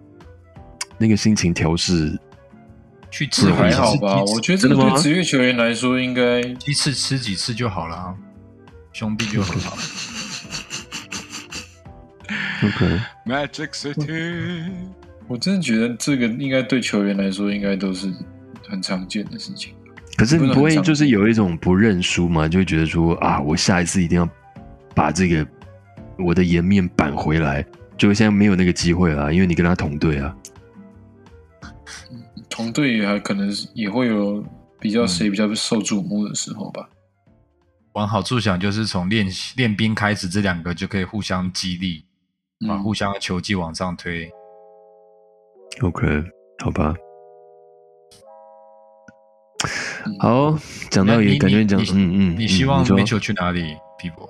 [0.99, 2.15] 那个心情调试
[3.13, 4.23] 去吃这还好吧？
[4.23, 8.15] 我觉得这个对职业球员来说应该一次吃几次就好了啊，
[8.91, 9.77] 兄弟就很好。
[12.65, 12.99] OK。
[13.27, 14.63] Magic City，
[15.27, 18.11] 我真的觉得这个应该对球员来说应该都是
[18.67, 19.75] 很常见的事情。
[20.17, 22.47] 可是你不会就是有一种不认输嘛？
[22.47, 24.27] 就会觉得说啊，我下一次一定要
[24.95, 25.45] 把这个
[26.17, 27.63] 我的颜面扳回来。
[27.95, 30.35] 就现在没有那个机会了，因为你跟他同队啊。
[32.53, 34.45] 同队还可能也会有
[34.79, 36.87] 比较谁比较受瞩目的时候吧。
[37.93, 42.05] 往好处想，就是从练习练兵开始，这两个就可以互相激励，
[42.67, 44.29] 把，嗯互相的球技往上推。
[45.81, 46.23] OK，
[46.63, 46.93] 好吧。
[50.05, 50.59] 嗯好，
[50.91, 53.75] 讲到也感觉讲嗯嗯，你希望嗯说 Mitchell 去哪里？
[53.97, 54.29] 皮博？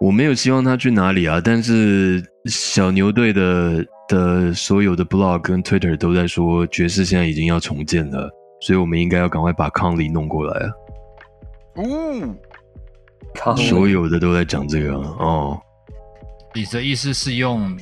[0.00, 10.72] 我没有希望他去哪里啊，但是小牛队的的所有的 blog 跟 Twitter 都在说爵士现在已经要重建了，所以我们应该要赶快把康利弄过来啊。
[11.76, 12.36] 哦，
[13.32, 15.60] 康所有的都在讲这个啊哦，
[16.54, 17.74] 你的意思是用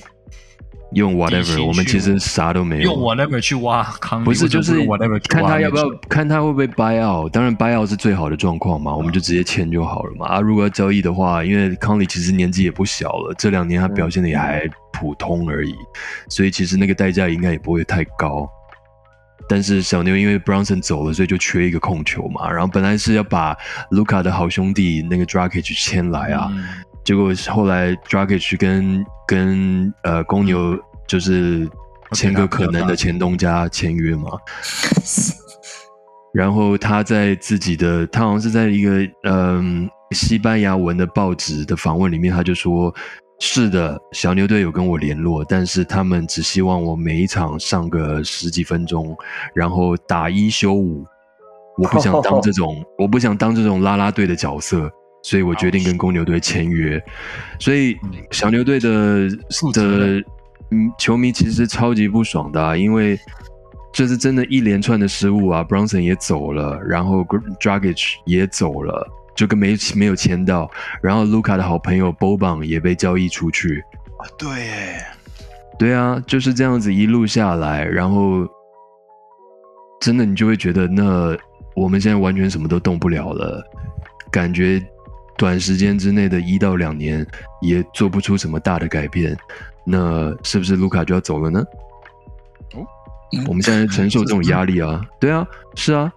[0.93, 2.91] 用 whatever，我们其实啥都没有。
[2.91, 4.25] 用 whatever 去挖康利？
[4.25, 7.33] 不是，就是 whatever 看他要不要看他会不会 buy out。
[7.33, 10.27] 当然 buy out 是最好的状况嘛，我们就直接签就好了嘛。
[10.27, 15.75] 啊，如果要交易的话，因为康利其实年纪也不小了，这两年他表现的也还普通而已，
[16.29, 18.49] 所以其实那个代价应该也不会太高。
[19.49, 22.49] 但是小牛因为 Brunson 走了，所以就缺一个控球嘛。
[22.49, 23.57] 然后本来是要把
[23.91, 26.65] 卢卡的好兄弟那个 Dragic 签来啊，嗯
[27.05, 31.69] 结果后来 Dragic 跟跟呃公牛就是
[32.13, 34.31] 签个可能的前东家签约嘛，
[36.35, 42.95] 然后他在自己的他好像是在一个嗯、西班牙文的报纸的访问里面，他就说。
[43.43, 49.17] 是的，小牛队有跟我联络，但是他们只希望我每一场上个十几分钟，
[49.55, 51.07] 然后打一休五。
[51.79, 57.03] 我不想当这种，我不想当这种拉拉队的角色，所以我决定跟公牛队签约。
[57.59, 57.97] 所以
[58.31, 59.29] 小牛队的
[59.73, 60.19] 的
[60.71, 63.19] 嗯球迷其实超级不爽的、啊，因为
[63.93, 67.25] 这是真的一连串的失误啊，Bronson 也走了，然后
[67.61, 70.71] Dragic 也走了，就跟没没有签到，
[71.03, 73.83] 然后卢卡的好朋友 Boban 也被交易出去。
[74.19, 75.07] 啊，对耶，
[75.79, 78.47] 对啊，就是这样子一路下来，然后
[80.01, 81.37] 真的你就会觉得，那
[81.75, 83.61] 我们现在完全什么都动不了了，
[84.31, 84.81] 感觉
[85.41, 87.27] 短时间之内的一到两年
[87.63, 89.35] 也做不出什么大的改变，
[89.87, 91.65] 那是不是卢卡就要走了呢？
[93.49, 96.13] 我们现在承受这种压力啊，对啊，是啊，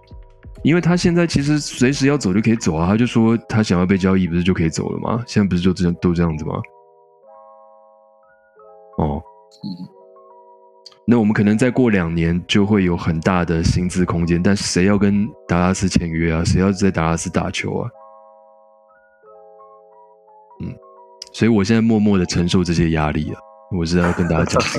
[0.62, 5.24] 因为他现在其实随时要走就可以走啊，他就说他想要被交易，不是就可以走了吗？
[5.26, 6.56] 现在不是就这样都这样子吗？
[8.98, 9.22] 哦，
[9.64, 9.88] 嗯
[11.06, 16.44] 那我们可能再过两年就会有很大的薪资空间，但是谁要跟达拉斯签约啊？
[16.44, 17.90] 谁要在达拉斯打球啊？
[21.34, 23.40] 所以我现在默默的承受这些压力啊。
[23.76, 24.62] 我是要跟大家讲，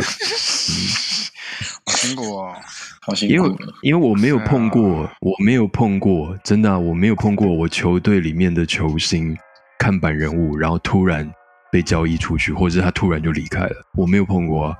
[1.86, 2.56] 好辛苦哦，
[3.02, 3.58] 好辛因为苦。
[3.82, 9.38] 因为我没有碰过，我没有碰过，真的啊、我没有碰过我球队里面的球星
[9.78, 11.30] 看板人物，然后突然
[11.72, 14.78] 被交易出去，或者是他突然就离开了，我没有碰过啊。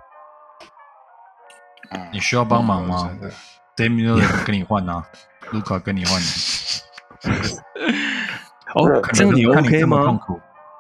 [1.92, 3.10] 嗯你需要帮忙吗
[3.76, 5.04] d a m i n 跟你换啊，
[5.52, 6.22] 卢卡跟你换，
[8.76, 10.20] 哦，这样你看 OK 吗？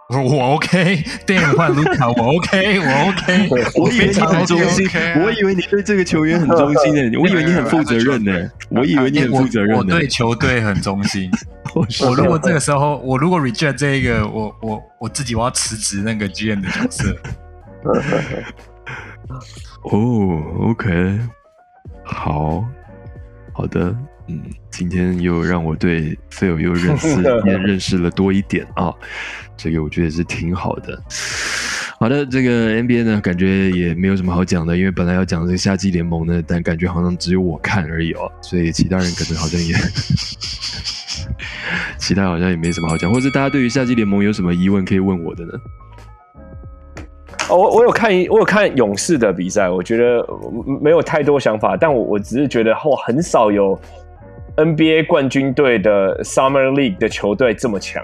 [0.07, 0.13] 苦？
[0.13, 3.49] 我我 OK，电影换卢卡，我 OK，我 OK，
[3.81, 4.87] 我以为你非常很忠心
[5.23, 9.99] 我以为你对这个球员很忠心呢， 我以为你很负责任呢，我以为你很负责任呢我我。
[9.99, 11.29] 对球队很忠心。
[11.75, 17.17] 我如果这个时候，我如果 reject 这一个，我我我自己我要辞职那个 GM 的角色。
[19.91, 21.19] 哦，OK，
[22.03, 22.63] 好
[23.51, 23.93] 好的，
[24.27, 27.07] 嗯，今天又让我对 Phil 又认识
[27.45, 28.93] 也认识了多一点啊，
[29.55, 30.99] 这个我觉得也是挺好的。
[31.99, 39.73] 好的，这个 NBA 呢，感觉也没有什么好讲的，因为本来要讲这个夏季联盟呢，但感觉好像只有我看而已哦，所以其他人可能好像也，
[41.97, 45.53] 其他好像也没什么好讲，或者大家对于夏季联盟有什么疑问可以问我的呢？
[47.47, 53.79] 哦，我我有看一我有看勇士的比赛，我觉得嗯没有太多想法，但我我只是觉得哇，很少有
[54.57, 58.03] NBA 冠军队的 Summer League 的球队这么强，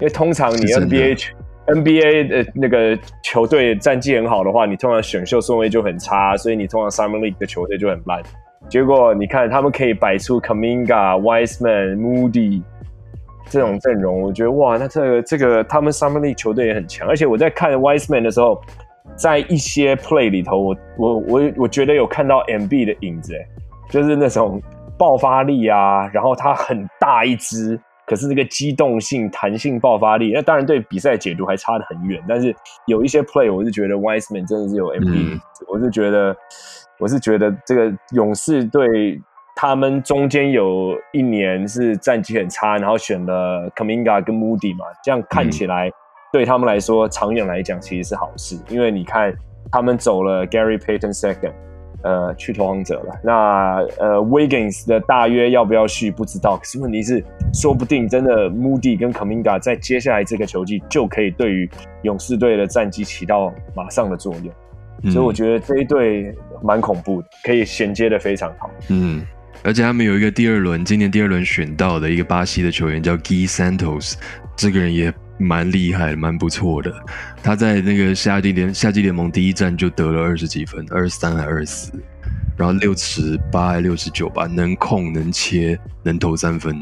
[0.00, 8.22] 因为通常你 NBA 球 NBA 的那个球队战绩很好的话，你通常选秀顺位就很差，所以你通常 Summer League 的球队就很烂。
[8.68, 12.62] 结果你看他们可以摆出 Kaminga、Wiseman、Moody
[13.50, 17.06] 这种阵容，我觉得哇，那这个这个他们 Summer League 球队也很强。
[17.06, 18.60] 而且我在看 Wiseman 的时候，
[19.14, 23.46] 在一些 play 里头，我我我我觉得有看到 MB 的影子，哎，
[23.90, 24.60] 就是那种
[25.02, 32.22] 爆发力啊，然后它很大一只，可是那个机动性、弹性、爆发力，那当然对比赛解读还差得很远。
[32.28, 32.54] 但是
[32.86, 36.36] 有一些 play，我是觉得 Wiseman 真的是有子，我是觉得
[37.00, 39.20] 我是觉得这个勇士队
[39.56, 45.90] 他们中间有一年是战绩很差，然后选了 Kaminga 跟 Moody 嘛，这样看起来
[46.32, 49.34] 对他们来说，长远来讲其实是好事，因为你看
[49.72, 51.54] 他们走了 Gary Payton second。
[52.02, 53.20] 呃，去投荒者了。
[53.22, 61.70] 那呃，Wiggins 的大约要不要续不知道，可是问题是，说不定真的 Moody 跟 Kaminga 在接下来这个球季就可以对于
[62.02, 64.52] 勇士队的战绩起到马上的作用。
[65.04, 68.70] 嗯所以我觉得这一队蛮恐怖的，可以衔接的非常好。
[68.88, 69.26] 嗯，
[69.64, 74.14] 而且他们有一个第二轮，今年第二轮选到的一个巴西的球员叫 Gee Santos，
[74.54, 76.94] 这个人也蛮厉害，蛮不错的。
[77.42, 81.92] 他在那个夏季联夏季联盟第一站就得了二十几分，二十三还二十四，
[82.56, 86.76] 然后六十八还六十九吧，能控能切能投三分，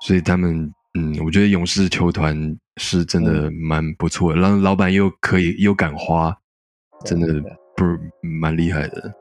[0.00, 6.34] 所以他们嗯，我觉得勇士球团是真的蛮不错的，然后老板又可以又敢花，
[7.04, 7.26] 真的
[7.76, 9.12] 不是蛮厉害的。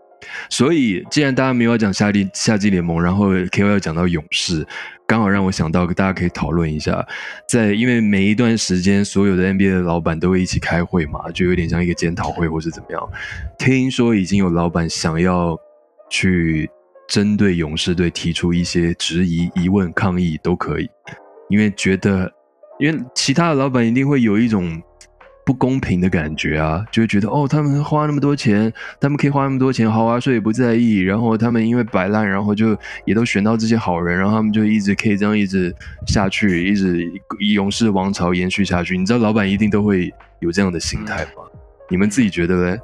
[0.52, 4.64] 所以，既然大家没有要讲夏季夏季联盟，然后 K O 要讲到勇士，
[5.12, 7.06] 刚好让我想到大家可以讨论一下，
[7.46, 13.10] 在因为每一段时间，所有的 NBA 的老板都会一起开会嘛，就有点像一个检讨会或是怎么样。
[13.60, 15.60] 听说已经有老板想要
[16.10, 16.70] 去
[17.10, 20.90] 针对勇士队提出一些质疑、疑问、抗议都可以，
[21.50, 22.32] 因为觉得，
[22.80, 24.82] 因为其他的老板一定会有一种。
[25.44, 35.74] 不公平的感觉啊，就会觉得哦，他们花那么多钱，他们可以花那么多钱，豪华税也不在意，然后他们因为摆烂，然后就也都选到这些好人，然后他们就一直可以这样一直
[36.08, 37.10] 下去，一直
[37.54, 38.98] 勇士王朝延续下去。
[38.98, 41.44] 你知道老板一定都会有这样的心态吗？
[41.90, 42.80] 你们自己觉得嘞？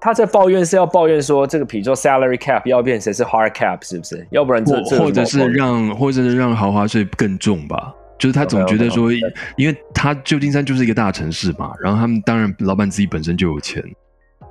[0.00, 4.26] 他在抱怨是要抱怨说这个，比如说 salary cap 要变成是 hard cap，是不是？
[4.30, 7.94] 要不然这或者是让，或者是让豪华税更重吧。
[8.24, 9.12] 就是他总觉得说，
[9.58, 13.84] 因为他旧金山就是一个大城市嘛，然后他们当然老板自己本身就有钱，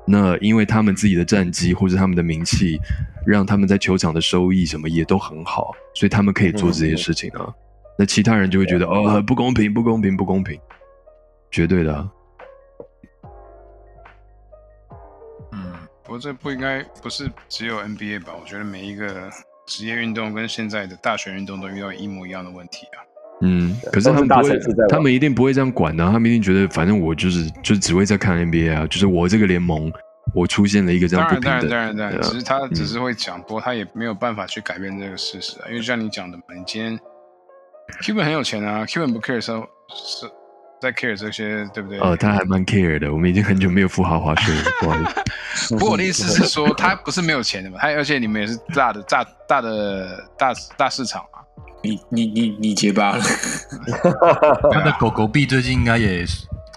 [0.05, 2.79] 那因为他们自己的战绩或者他们的名气，
[3.25, 7.51] 让他们在球场的收益什么也都很好，所以他们可以做这些事情啊。
[7.97, 10.59] 那其他人就会觉得哦，不公平，不公平，不公平，
[11.49, 12.07] 绝对的、啊。
[15.51, 18.34] 嗯，不过这不应该不是只有 NBA 吧？
[18.39, 19.32] 我觉得每一个
[19.65, 23.01] 职业运动跟现在的大学运动都遇到一模一样的问题啊。
[23.43, 26.11] 嗯，可是他们不会，他们一定不会这样管的、啊。
[26.11, 29.91] 他们一定觉得，反正我就是就只会在看 NBA 啊，就是我这个联盟，
[30.33, 31.69] 我出现了一个这样不平等。
[31.69, 35.65] 当然，当然，当然，只是他只是会讲，不过他也没有办法去改变这个事实啊。
[35.67, 36.97] 因为像你讲的嘛，你今天
[38.01, 40.25] Cuban 很有钱啊，Cuban 不 care 时候是
[40.81, 41.99] 在 care 这些，对不对？
[41.99, 43.11] 哦，他还蛮 care 的。
[43.11, 45.03] 我们已经很久没有富豪华税了， 不好意
[45.53, 45.75] 思。
[45.75, 51.42] 不过我的意思是说，他不是没有钱的嘛，他而且你们也是大的大大的大大市场啊，
[51.84, 53.24] 你你你你结巴了，
[54.72, 56.26] 他的狗狗币最近应该也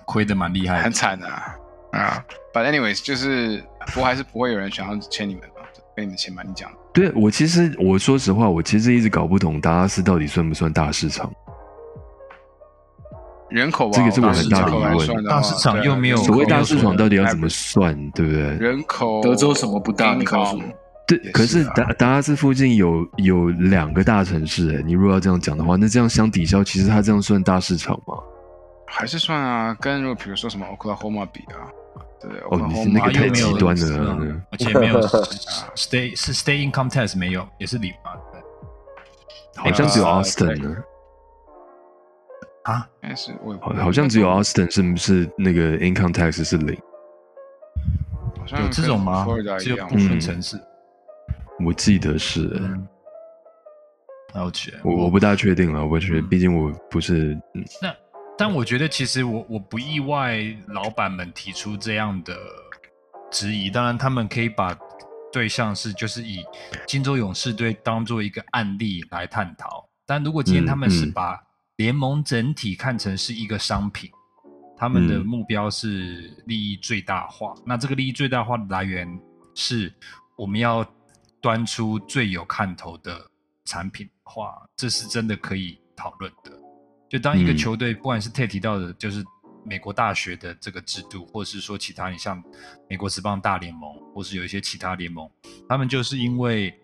[0.05, 1.57] 亏的蛮厉害，很惨啊
[1.93, 3.63] 啊！But anyways，就是
[3.95, 5.63] 不还是不会有人想要签你们嘛，
[5.95, 6.71] 跟你们签吧，你讲。
[6.93, 11.31] 对我其实我说实话，我其实一直搞不懂达拉斯到底算不算大市场。
[13.49, 18.41] 人口吧，这个是我很大的疑问大市场又没有所谓大市场到底要怎么算，对不对？
[18.57, 20.15] 人口德州什么不大？
[20.15, 20.63] 你告诉我
[21.07, 28.15] 对，可是达达拉斯附近有有两个大城市，哎，你如果要这样讲的话，那这样相抵消，其实它这样算大市场吗？
[28.89, 31.71] 还是算啊，跟如果比如说什么 Oklahoma 比啊，
[32.21, 34.19] 对哦，你是那？Oklahoma 个太又没有极端是啊了。
[34.21, 35.01] 嗯而且没有
[35.77, 38.11] stay 是 stay income tax 没有，也是零嘛？
[39.57, 40.77] 好像只有呃 Austin 呢，
[42.65, 46.77] 啊，应该是我也好好像只有 Austin 是不是那个 income tax 是零？
[48.39, 49.25] 好像有这种吗
[49.59, 50.61] 只有部分嗯城市。
[51.65, 52.87] 我记得是，嗯，
[54.35, 54.75] 了解。
[54.85, 57.95] 我我不大确定了，我觉得嗯毕竟我不是，嗯那
[58.37, 60.39] 但我觉得其实我我不意外，
[60.69, 62.37] 老板们提出这样的
[63.31, 63.71] 质疑。
[63.71, 64.77] 当然，他们可以把
[65.33, 66.45] 对象是就是以
[66.87, 69.89] 金州勇士队当做一个案例来探讨。
[70.05, 71.43] 但如果今天嗯他们是嗯把
[71.77, 74.11] 联盟整体看成是一个商品，
[74.77, 77.55] 他们的嗯目标是利益最大化。
[77.65, 79.09] 那这个利益最大化的来源
[79.55, 79.91] 是
[80.37, 80.85] 我们要
[81.47, 83.25] 端出最有看头的
[83.65, 86.51] 产品的话，这是真的可以讨论的。
[87.09, 89.25] 就当一个嗯球队，不管是 Ted 提到的，就是
[89.65, 92.43] 美国大学的这个制度，或是说其他，你像
[92.91, 95.31] 美国职棒大联盟，或是有一些其他联盟，
[95.69, 96.77] 他们就是因为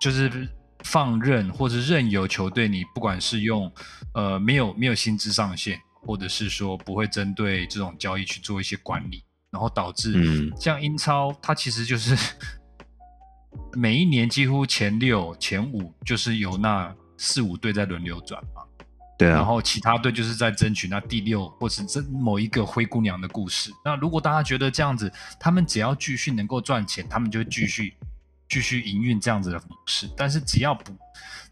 [0.00, 0.48] 就是
[0.82, 3.70] 放任或者任由球队，你不管是用
[4.14, 12.16] 呃没有没有薪资上限，或者是说不会针对这种交易去做一些管理，然后导致嗯像英超，它其实就是
[13.72, 18.62] 每一年几乎前六、前五就是由那四五队在轮流转嘛，
[19.18, 23.70] 对啊，然后其他队就是在争取那第六或是这某一个灰姑娘的故事。
[23.84, 27.94] 那如果大家觉得这样子，他们只要继续能够赚钱，他们就会继续
[28.48, 30.08] 继续营运这样子的模式。
[30.16, 30.92] 但是只要不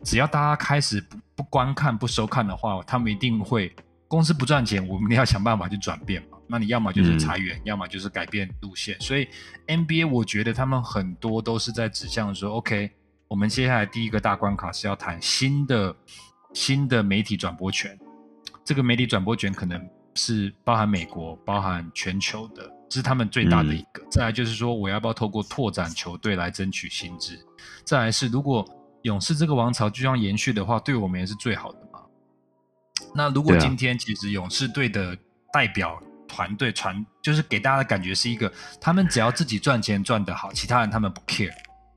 [0.05, 3.74] 只要大家开始不不观看、不收看的话，他们一定会
[4.09, 6.32] 公司不赚钱，我们一定要想办法去转变嘛。
[6.47, 8.99] 那你要么就是裁员，要么就是改变路线。
[9.01, 9.28] 所以
[9.66, 12.90] NBA 我觉得他们很多都是在指向说，OK，
[13.28, 15.95] 我们接下来第一个大关卡是要谈新的
[16.53, 17.99] 新的媒体转播权。
[18.64, 24.05] 这个媒体转播权可能是包含美国、包含全球的，这是他们最大的一个。
[24.11, 27.38] 再来就是说，我要不要透过拓展球队来争取薪资？
[27.84, 28.64] 再来是，如果
[29.03, 32.01] 勇士这个王朝就这样延续的话，对我们也是最好的嘛。
[33.14, 35.18] 那如果今天其实勇士队的
[35.53, 36.01] 代表
[36.33, 41.53] 团队传，就是给大家的感觉是一个，他们只要自己赚钱赚得好，其他人他们不 care，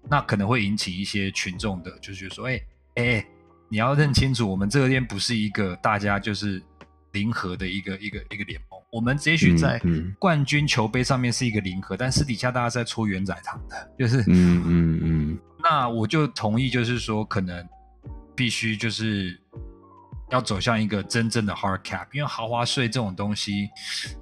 [0.09, 2.61] 那可能会引起一些群众的，就是说，哎、
[2.95, 3.25] 哎、
[3.69, 6.61] 你要认清楚，我们这边不是一个大家就是
[7.13, 9.81] 零和的一个一个一个联盟，我们也许在
[10.19, 17.65] 冠军球杯上面是一个零和，但私底下大家在搓圆仔糖的，就是嗯嗯嗯，那我就同意，就是说可能
[18.35, 19.39] 必须就是
[20.31, 23.69] 要走向一个真正的 hard cap，因为豪华税这种东西，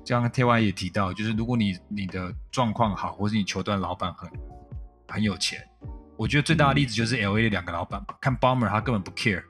[0.03, 4.29] 就像 T Y 也提到，就是如果你你的状况好，或是你球队老板很
[5.07, 5.59] 很有钱，
[6.17, 9.43] 我觉得最大的例子就是 L A 的两个老板嘛，看 Bomber 他根本不 care，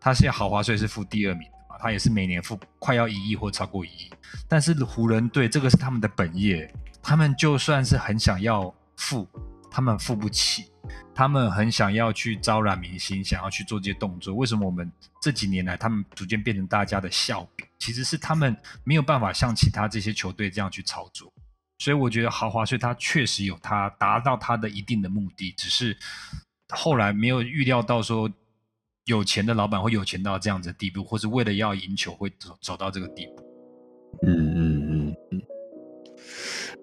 [0.00, 4.10] 他现在豪华税是付第二名的嘛，他也是每年付快要一亿或超过一亿，
[4.48, 9.26] 但是湖人队这个是他们的本业，他们就算是很想要付，
[9.70, 10.70] 他们付不起。
[11.12, 14.34] 他们很想要去招揽明星，想要去做这些动作。
[14.34, 14.92] 为什么我们
[15.26, 17.66] 这几年来，他们逐渐变成大家的笑柄？
[17.80, 21.32] 其实是他们没有办法像其他这些球队这样去操作。
[21.78, 25.98] 所以我觉得豪华税它确实有它达到它的一定的目的，只是
[26.68, 28.30] 后来没有预料到说
[29.06, 33.42] 有钱的老板会有钱到这样子的地步，或是为了要赢球会走走到这个地步。
[34.22, 35.42] 嗯嗯嗯，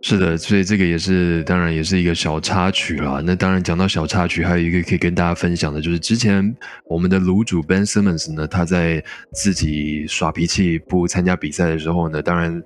[0.01, 3.21] 是的，所以这个也是当然也是一个小插曲啦。
[3.25, 6.55] 那当然讲到小插曲，还有一个可以跟大家分享的，就是之前
[6.85, 12.61] 我们的卤主 Ben Simmons 呢，他在自己耍脾气不参加比赛的时候呢，当然，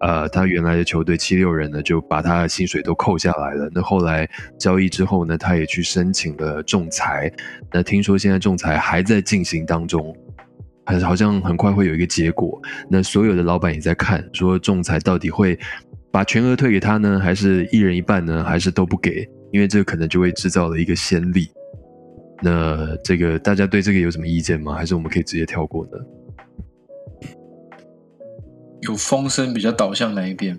[0.00, 3.70] 呃，他原来的球队七六人呢就把他的薪水都扣下来了。
[3.72, 7.32] 那后来交易之后呢，他也去申请了仲裁。
[7.72, 10.14] 那听说现在仲裁还在进行当中。
[11.04, 15.56] 好像很快会有一个结果，那所有的老板也在看，说仲裁到底会
[16.12, 19.28] 把全额退给他呢，还是一人一半呢，还是都不给？
[19.52, 21.50] 因为这可能就会制造了一个先例。
[22.42, 24.74] 那这个大家对这个有什么意见吗？
[24.74, 25.92] 还是我们可以直接跳过呢？
[28.82, 30.58] 有风声比较导向哪一边？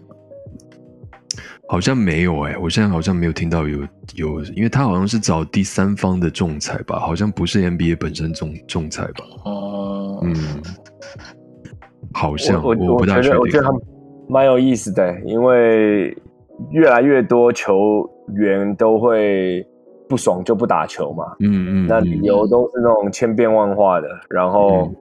[1.67, 3.79] 好像没有哎、我现在好像没有听到有
[4.15, 9.25] 有，因为他好像是找第三方的仲裁吧，好像不是 NBA 本身仲仲裁吧？
[9.45, 10.35] 哦，嗯，
[12.11, 13.39] 好像我我不大确定。
[13.39, 13.71] 我觉得他
[14.31, 16.15] 蛮有意思的，因为
[16.71, 19.65] 越来越多球员都会
[20.07, 24.95] 不爽就不打球嘛，嗯嗯，那理由都是那种千变万化的，然后嗯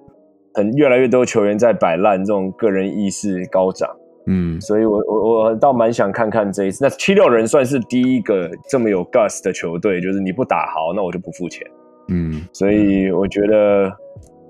[0.55, 3.89] 很越来越多球员在摆烂，这种个人意识高涨，
[4.27, 6.85] 嗯所以我我我倒蛮想看看这一次。
[6.85, 11.65] 那七六人算是第一个这么有 gas 的球队，就是你不打好，那我就不付钱。
[12.09, 13.93] 嗯所以我觉得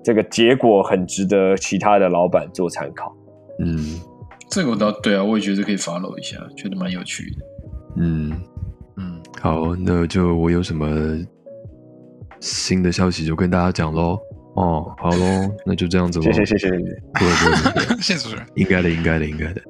[0.03, 3.15] 这个结果很值得其他的老板做参考。
[3.59, 3.77] 嗯
[4.51, 7.37] 这个我倒对啊，我也觉得可以 follow 一下，觉得蛮有趣的。
[7.99, 8.33] 嗯，
[8.97, 11.19] 嗯，好，那就我有什么
[12.41, 14.19] 新的消息就跟大家讲喽。
[14.57, 16.25] 哦，好喽， 那就这样子喽。
[16.25, 16.71] 谢谢谢谢。
[16.71, 18.45] 不会不会不会谢谢主持人。
[18.57, 19.63] 应该的，应该的，应该的。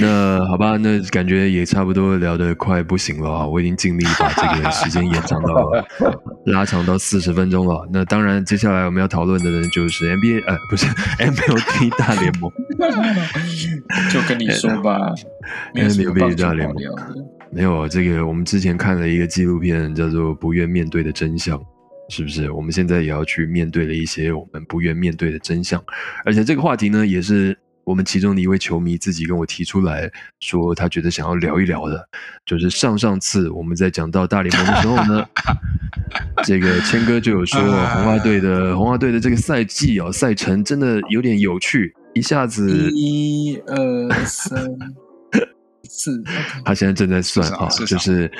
[0.00, 3.46] 那好吧，那感觉也差不多聊得快不行了啊！
[3.46, 5.70] 我已经尽力把这个时间延长到
[6.46, 7.88] 拉长到四十分钟了。
[7.92, 12.50] 那当然，接下来我们要讨论的呢，就是 NBA，呃，不是 MLB 大联盟。
[14.12, 15.14] 就跟你说吧，
[15.74, 16.76] 没有什么 NBA 棒球大联盟。
[17.50, 21.58] 没有啊，这个我们之前看了一个纪录片，叫做《不愿面对的真相》，
[22.08, 22.50] 是不是？
[22.50, 25.82] 我们现在也要去面对了一些我们不愿面对的真相，
[26.24, 30.10] 而且这个话题呢，也是我们其中的一位球迷自己跟我提出来
[30.40, 32.08] 说，他觉得想要聊一聊的，
[32.44, 35.24] 就是上上次我们在讲到大联盟的时候呢，
[36.44, 42.90] 这个谦哥就有说，红花队的红花队的这个赛季哦，赛程真的有点有趣，一下子。
[42.94, 44.66] 一二三
[45.84, 46.22] 四，
[46.64, 48.30] 他现在正在算啊，就是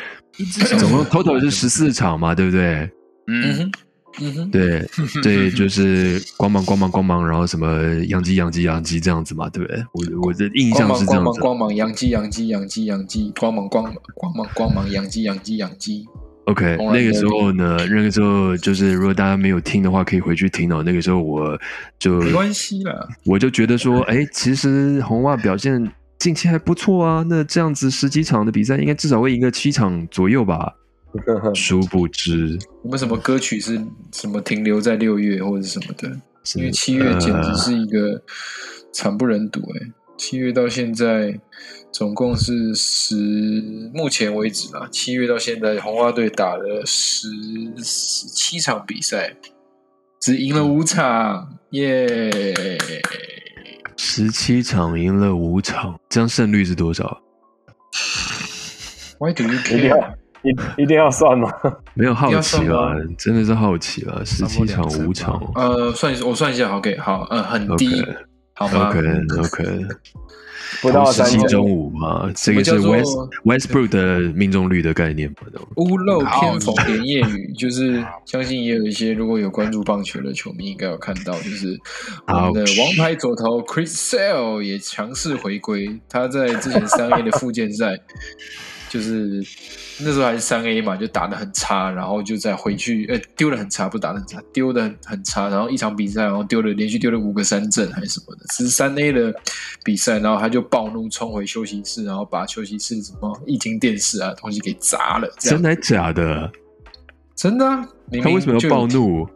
[0.78, 2.90] 总共 total 是十四场嘛，对不对？
[3.28, 3.72] 嗯，嗯哼，
[4.20, 4.86] 嗯哼，对
[5.22, 7.66] 对，就是光芒光芒光芒，然后什么
[8.08, 9.84] 养鸡养鸡养鸡这样子嘛，对不对？
[9.92, 11.40] 我我的印象光芒光芒是这样子。
[11.40, 16.06] 光芒阳基阳基阳基阳基光芒光芒光芒光芒阳基阳基阳基，
[16.46, 20.82] OK，那个时候呢，那个时候就是如果大家没有听的话，可以回去听哦。
[20.84, 21.58] 那个时候我
[21.98, 23.08] 就没关系了。
[23.24, 27.24] 我就觉得说，哎，其实红袜表现近期还不错啊。
[27.28, 30.72] 那这样子十几场的比赛，应该至少会赢个七场左右吧。
[31.54, 33.80] 殊不知，有没有什么歌曲是
[34.12, 36.08] 什么停留在六月或者什么的？
[36.54, 38.22] 因为七月简直是一个
[38.92, 41.36] 惨不忍睹哎、七月到现在
[41.96, 43.14] 总共是十，
[43.94, 47.26] 目前为止啦，七月到现在红花队打了十
[47.78, 49.34] 十七场比赛，
[50.20, 52.30] 只赢了五场，耶、
[53.96, 57.18] 十七场赢了五场，这样胜率是多少
[59.18, 60.14] ？Why do you 一定要 care？
[60.42, 61.50] 一一定要算吗？
[61.94, 64.22] 没有好奇算吗，真的是好奇了。
[64.22, 68.04] 十七场五场呃，算一我算一下，OK，好，呃，很低
[68.52, 69.00] 好吗，OK
[69.40, 69.86] OK，
[70.82, 71.40] 不到三成。
[71.40, 75.36] 十七中五嘛，这个是 West Westbrook 的命中率的概念嘛？
[75.76, 81.78] 屋漏偏逢连夜雨，就是相信也有一些如果有关注棒球的球迷应该有看到，就是
[82.26, 87.98] 我们的王牌左投 Chris Sale 也强势回归，他在之前三 A 的附件赛，
[88.88, 89.42] 就是
[90.00, 99.34] 那时候还是三 A 嘛，就打得很差，然后就再回去，呃，丢的很差，不打得很差，丢的很很差，然后一场比赛，然后丢了连续丢了五个三振还是什么的，只是三 A 的
[99.84, 106.50] 比赛，然后他就暴怒冲回休息室，然后把休息室什么液晶电视啊东西给砸了，真的还假的？
[107.34, 107.76] 真的、啊，
[108.10, 108.86] 明明他为什么要暴？
[108.86, 109.28] 怒？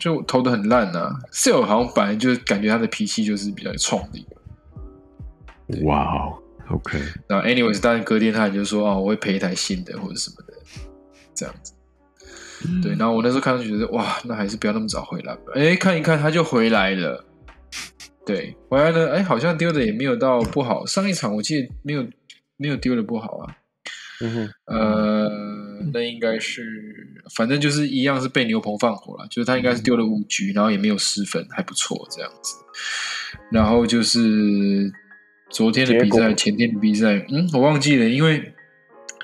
[0.00, 5.86] 就投的很烂啊 s a l 好像本来就感觉他的脾气就是比较冲的一个。
[5.86, 6.98] 哇哦，OK，
[7.28, 10.54] 然后 anyways，当然隔天他也就说啊，我会赔一台新的或者什么的，
[11.34, 11.72] 这样子。
[12.82, 15.52] 对，然后我那时候看上去觉得哇，那还是不要那么早回来吧。
[15.54, 17.24] 哎，看一看他就回来了。
[18.26, 20.84] 对，回来了，哎，好像丢的也没有到不好。
[20.84, 22.06] 上一场我记得没有
[22.56, 23.56] 没有丢的不好啊。
[24.20, 25.30] 嗯哼，呃，
[25.92, 32.56] 那应该是，反正就是一样是被牛棚放火了，就是他应该是丢了五局，然后也没有失分，还不错这样子。
[33.52, 34.92] 然后就是
[35.50, 38.52] 昨天的比赛，前天的比赛，嗯，我忘记了，因为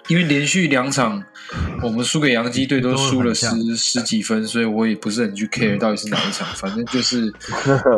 [0.08, 1.22] 因为连续两场
[1.82, 3.46] 我们输给洋基队都输了十
[3.76, 7.32] 十几分，所以我也不是很去 care 到底是哪一场， 反正就是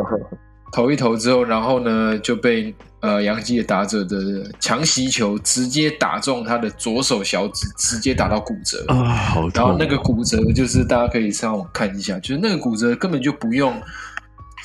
[0.73, 8.83] 投一投之后，然后呢就被呃洋基的打者的强袭球直接打中他的左手小指，直接打到骨折。
[8.89, 9.51] 啊，好痛！
[9.55, 13.81] 然后那个骨折就是大家可以上网看一下，就是那个骨折根本就不用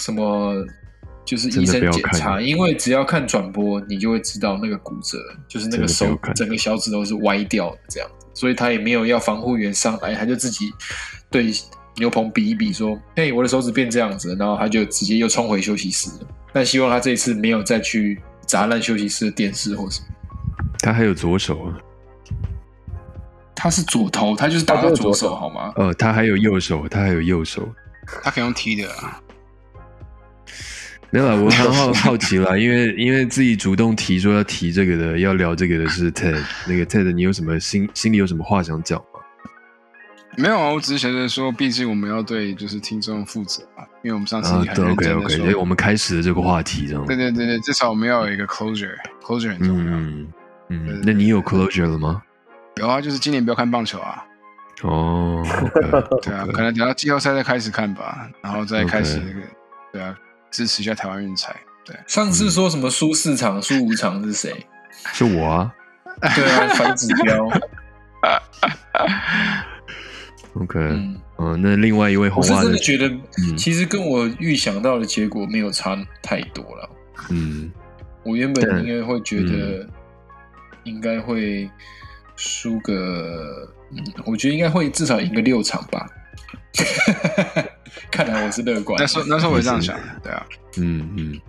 [0.01, 0.55] 什么，
[1.25, 10.73] 就是医生真的不要检查，因为只要看转播，你就会知道那个骨折就是那个手整个小指头是歪掉的这样子，所以他也没有要防护员上来，他就自己
[11.31, 11.53] 对
[11.97, 16.27] 牛棚比一比说：“嘿，我的手指变这样子了。”然后他就直接又冲回休息室了。
[16.53, 20.07] 但希望他这一次没有再去砸烂休息室的电视或什么。
[20.79, 21.79] 他还有左手啊，
[23.55, 25.73] 他是左投，他就是打到左手，好吗？
[25.77, 27.69] 呃，他还有右手，他还有右手。
[28.23, 29.21] 他可以用踢的啊。
[31.13, 36.43] 没有啦，我很好 好奇啦，因为因为自己主动提说要提这个的，要聊这个的是 Ted。
[36.67, 39.21] 那个 Ted，你有什么心心里有什么话想讲吗？
[40.39, 47.05] 没有啊，我只是觉得说，毕竟我们要对就是听众负责啊，因为我们上次对，OK 认真的 OK，说，所以我们开始了这个话题，这样。
[47.05, 49.93] 对对对对，至少我们要有一个 closure，closure 很重要。
[49.93, 50.33] 嗯
[50.71, 52.23] 嗯对对，那你有 closure 了吗？
[52.77, 54.25] 有啊，就是今年不要看棒球啊，
[54.81, 55.45] 哦
[56.25, 59.41] 对啊，可能等到季后赛再开始看吧，然后再开始那个，
[59.93, 60.17] 对啊，
[60.53, 61.57] 支持一下台湾运彩。
[61.85, 64.65] 对，上次说什么输四场、输五场是谁？
[65.13, 65.75] 是我啊
[66.37, 67.51] 对啊，反指标。
[70.55, 76.89] ，OK，嗯，嗯，那另外一位红我是真的，觉得，嗯其实跟我预想到的结果没有差太多了。
[77.31, 77.73] 嗯
[78.23, 79.85] 我原本应该会觉得，
[80.85, 81.69] 应该会
[82.37, 86.07] 输个，嗯，我觉得应该会至少赢个六场吧。
[88.11, 89.05] 看来我是乐观的。
[89.05, 90.47] 那时候那时候我也这样想的，对啊，
[90.79, 91.41] 嗯嗯。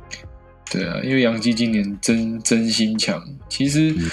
[0.72, 3.24] 对啊，因为杨基今年真真心强。
[3.48, 4.10] 其实，嗯。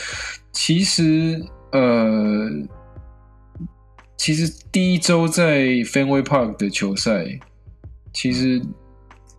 [0.53, 2.51] 其实，呃，
[4.19, 7.25] 其实第一周在 Fenway Park 的球赛，
[8.13, 8.61] 其实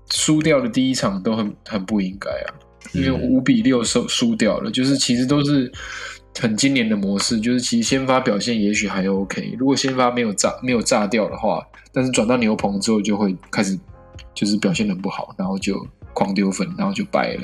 [0.09, 2.49] 输掉的第一场都很很不应该啊，
[2.93, 3.21] 因为嗯。
[3.21, 5.71] 五比六输输掉了，就是其实都是
[6.39, 11.61] 很今年的模式，就是其实先发表现也许还 OK，如果先发没有炸没有炸掉的话，
[11.91, 13.77] 但是转到牛棚之后就会开始
[14.33, 17.43] 就是表现得很不好，然后就狂丢分，然后就败了。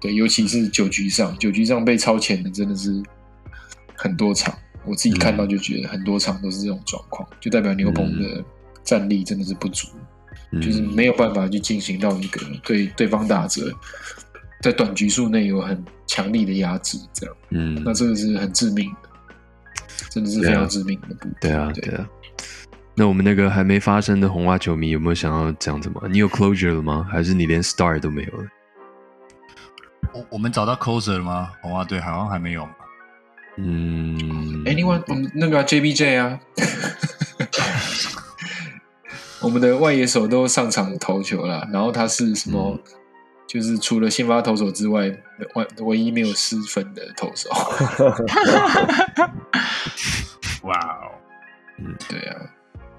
[0.00, 3.02] 对，尤其是九局上，九局上被超前的真的是
[3.94, 4.54] 很多场，
[4.84, 8.44] 我自己看到就觉得很多场都是这种状况，就代表牛棚的
[8.84, 9.88] 战力真的是不足，
[10.52, 13.72] 嗯，就是没有办法去进行到一个对对方打者
[14.60, 19.08] 在短局数内有很强力的压制，这样，嗯那，这个是很致命的，
[20.10, 21.34] 真的是非常致命的部分。
[21.40, 22.08] 对啊对对啊。
[22.94, 26.02] 那我们那个还没发生的红袜球迷有没有想要讲什么？
[26.08, 27.06] 你有 closure 了吗？
[27.08, 28.44] 还是你连 star 都没有了？
[30.12, 31.52] 我我们找到 closure 了吗？
[31.62, 32.72] 红袜队好像还没有嘛。
[33.56, 36.40] 嗯，哎，另外我们那个啊 JBJ 啊，
[39.42, 42.76] 我们的外野手都上场投球了，然后他是什么？
[42.84, 42.97] 嗯
[43.48, 45.10] 就是除了先发投手之外，
[45.54, 47.48] 唯唯一没有失分的投手。
[50.62, 51.10] 哇哦！
[51.78, 52.36] 嗯对啊，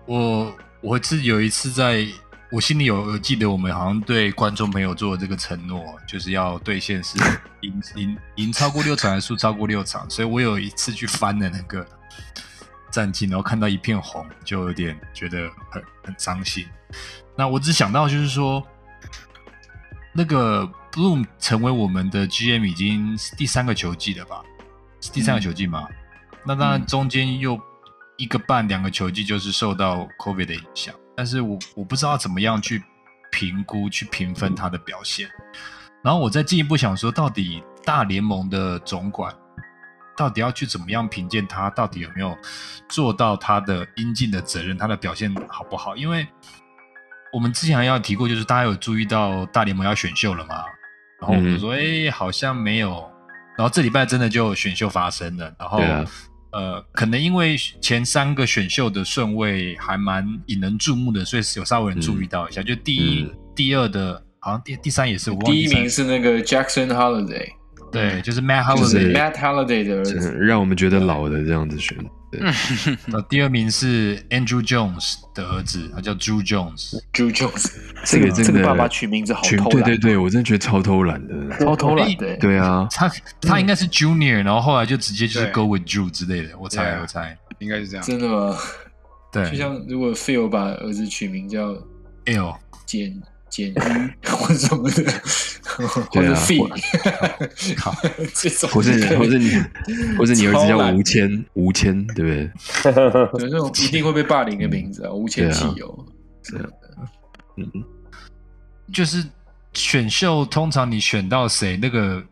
[0.05, 2.05] 我我是有一次在
[2.51, 7.19] 我心里有有记得，我们好像对观众朋友做的这个承诺，就是要兑现是
[7.61, 10.09] 赢赢赢超过六场，还是输超过六场。
[10.09, 11.85] 所以我有一次去翻了那个
[12.89, 16.65] 战绩，然后看到一片红，就有点觉得很很伤心。
[17.35, 18.65] 那我只想到就是说，
[20.19, 24.43] 那个 Bloom 成为我们的 GM 已经是第三个球季了吧？
[24.99, 25.87] 是第三个球季吗？
[26.45, 27.57] 那当然中间又
[28.17, 32.83] 一个半两个球季就是受到 COVID 的影响，但是我我不知道怎么样去
[33.31, 35.29] 评估去评分他的表现。
[36.03, 39.33] 然后我再进一步想说，到底大联盟的总管
[40.17, 42.37] 到底要去怎么样评鉴他，到底有没有
[42.89, 45.95] 做到他的应尽的责任，他的表现好不好？
[45.95, 46.27] 因为
[47.31, 50.63] 我们之前要提过，就是大家有注意到大联盟要选秀了吗？
[51.21, 53.03] 然后我们说，哎、好像没有。
[53.57, 55.79] 然后这礼拜真的就选秀发生了，然后、
[56.51, 62.63] 呃，可能因为前三个选秀的顺位还蛮引人注目的，所以有稍微人注意到一下。
[62.63, 67.49] 就第一、嗯第二的，好像第第三也是，我忘记第一名是那个 Jackson Holiday，
[67.91, 70.31] 对，就是 Matt Holiday，、Matt Holiday 的儿子。
[70.39, 71.97] 让我们觉得老的这样子选。
[72.31, 72.39] 对，
[73.11, 77.01] 呃第二名是 Andrew Jones 的儿子，他叫 Drew Jones。
[77.13, 77.71] Drew Jones，
[78.05, 81.33] 这个真的这个爸爸取名字好全偷懒，对对对，我真的觉得超偷懒的。
[81.57, 82.37] 超偷懒的。
[82.37, 83.11] 对啊，他
[83.41, 88.05] 他应该是 Junior，然后后来就直接就是 Go with Drew 之类的，我猜、我猜，应该是这样。
[88.05, 88.55] 真的吗？
[89.31, 91.73] 对，就像如果 Phil 把儿子取名叫
[92.25, 92.55] 哎呦，
[92.85, 93.73] 简简鱼
[94.27, 95.03] 或者什么的，
[96.11, 97.93] 或者 Fee，好
[98.35, 99.51] 这种或是或是你，
[100.17, 102.93] 或是你儿子叫吴谦，吴谦，对不对？
[103.39, 106.07] 对那种一定会被霸凌的名字啊，吴谦汽油。
[107.57, 107.67] 嗯，
[108.93, 109.23] 就是
[109.73, 112.23] 选秀，通常你选到谁，那个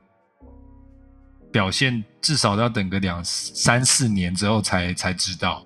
[1.51, 5.65] 表现至少都要等个两三四年之后才才知道。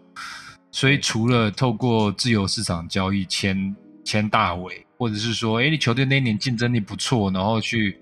[0.72, 3.76] 所以除了透过自由市场交易签
[4.06, 7.98] 签大伟，或者是说，哎，你球队那一年竞争力不错，然后去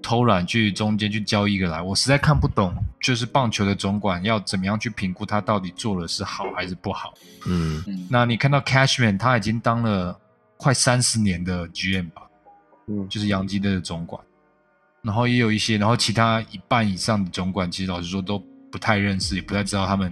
[0.00, 7.12] 偷懒去中间去交易一个来，我实在看不懂，就是棒球的总管要怎么样去评估他到底做的是好还是不好。
[7.46, 10.18] 嗯嗯，那你看到 Cashman 他已经当了
[10.56, 12.22] 快三十年的 GM 吧，
[12.86, 14.18] 嗯就是洋基队的总管。
[15.02, 18.42] 然后也有一些，然后其他一半以上的总管，其实老实说都
[18.72, 20.10] 不太认识，也不太知道他们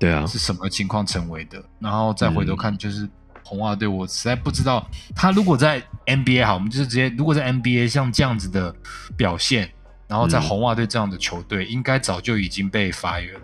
[0.00, 1.62] 对啊，是什么情况成为的。
[1.78, 3.08] 然后再回头看，就是
[3.44, 8.74] 红袜队，我实在不知道他如果在 NBA 好，我们就是直接如果在 NBA 像这样子的
[9.16, 9.70] 表现，
[10.06, 10.42] 然后在嗯。
[10.42, 13.40] 红袜队这样的球队，应该早就已经被 fire 了，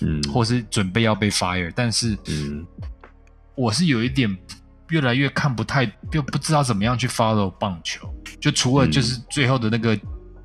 [0.00, 0.22] 嗯。
[0.32, 2.66] 或是准备要被 fire，但是嗯。
[3.56, 4.34] 我是有一点
[4.88, 8.08] 越来越看不太，又不知道怎么样去 follow 棒球，
[8.40, 9.98] 就除了就是最后的那个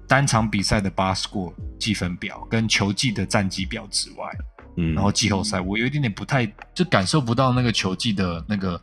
[0.06, 4.30] 单场比赛的 bar score 计分表跟球季的战绩表之外，
[4.78, 8.82] 嗯，然后季后赛我有一点点不太，就感受不到那个球技的那个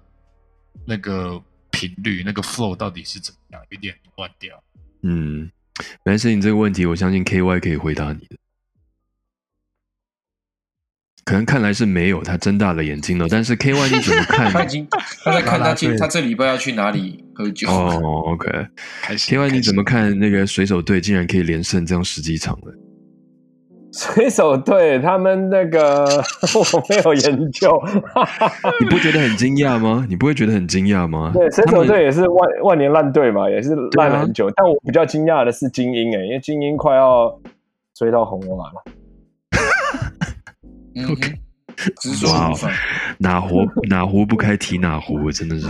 [0.87, 4.63] 那个频率，那个 flow 到底是怎么样，有点乱掉。
[5.03, 5.51] 嗯，
[6.05, 8.37] 没事，你这个问题，我相信 K Y 可以回答你的。
[11.25, 13.29] 可能看来是没有，他睁大了眼睛了。
[13.29, 14.51] 但是 K Y 你怎么看？
[14.53, 14.87] 他已经
[15.23, 17.71] 他在看他今他这礼拜要去哪里喝酒。
[17.71, 18.51] 哦，OK。
[19.29, 22.75] K Y 你怎么看那个水手队竟然可以连胜这样十几场了？
[23.95, 26.05] 水手队他们那个
[26.57, 27.83] 我没有研究，
[28.81, 30.07] 你不觉得很惊讶吗？
[30.09, 31.31] 你不会觉得很惊讶吗？
[31.35, 34.51] 对，水手队也是万万年烂队嘛，也是烂了很久。
[34.57, 37.39] 但我比较惊讶的是精英诶、因为精英快要
[37.95, 38.83] 追到红袜了。
[40.95, 41.17] 嗯哼，
[42.01, 42.31] 只是说。
[43.23, 45.67] 哪壶 哪壶不开提哪壶，真的是。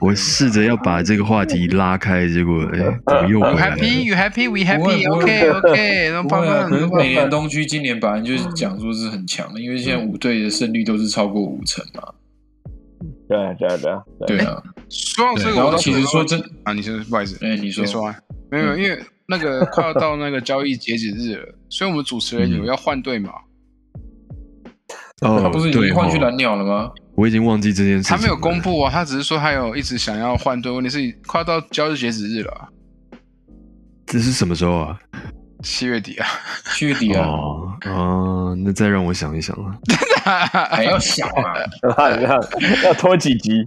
[0.00, 4.04] 我试着要把这个话题拉开，结果哎，怎么又回来了？happy?
[4.04, 4.48] You happy?
[4.50, 5.08] We happy?
[5.08, 6.96] 不会 OK 不会啊，可是 problem。
[6.96, 12.02] 美联东区今年本来就是讲说是很强的，因为现在五队的胜率都是超过五成嘛。
[13.28, 18.14] 对啊对啊对啊对啊，说到这个，然后我其实说真啊，你说不好意思，哎，你说你说啊，
[18.50, 23.32] 没有，没有因为那个快要到那个交易截止日了，所以我们主持人有要换队嘛？
[25.24, 26.90] 哦，他不是已经换去蓝鸟了吗？
[27.16, 28.16] 我已经忘记这件事情。
[28.16, 32.68] 他没有公布啊，他只是说他有一直想要换队，问题是快要到交易截止日了啊，
[34.06, 34.98] 这是什么时候啊？
[35.62, 36.26] 七月底啊。
[36.74, 39.78] 七月底啊，哦哦，那再让我想一想啊，
[40.70, 41.54] 还要想啊。
[42.84, 43.66] 要拖几集？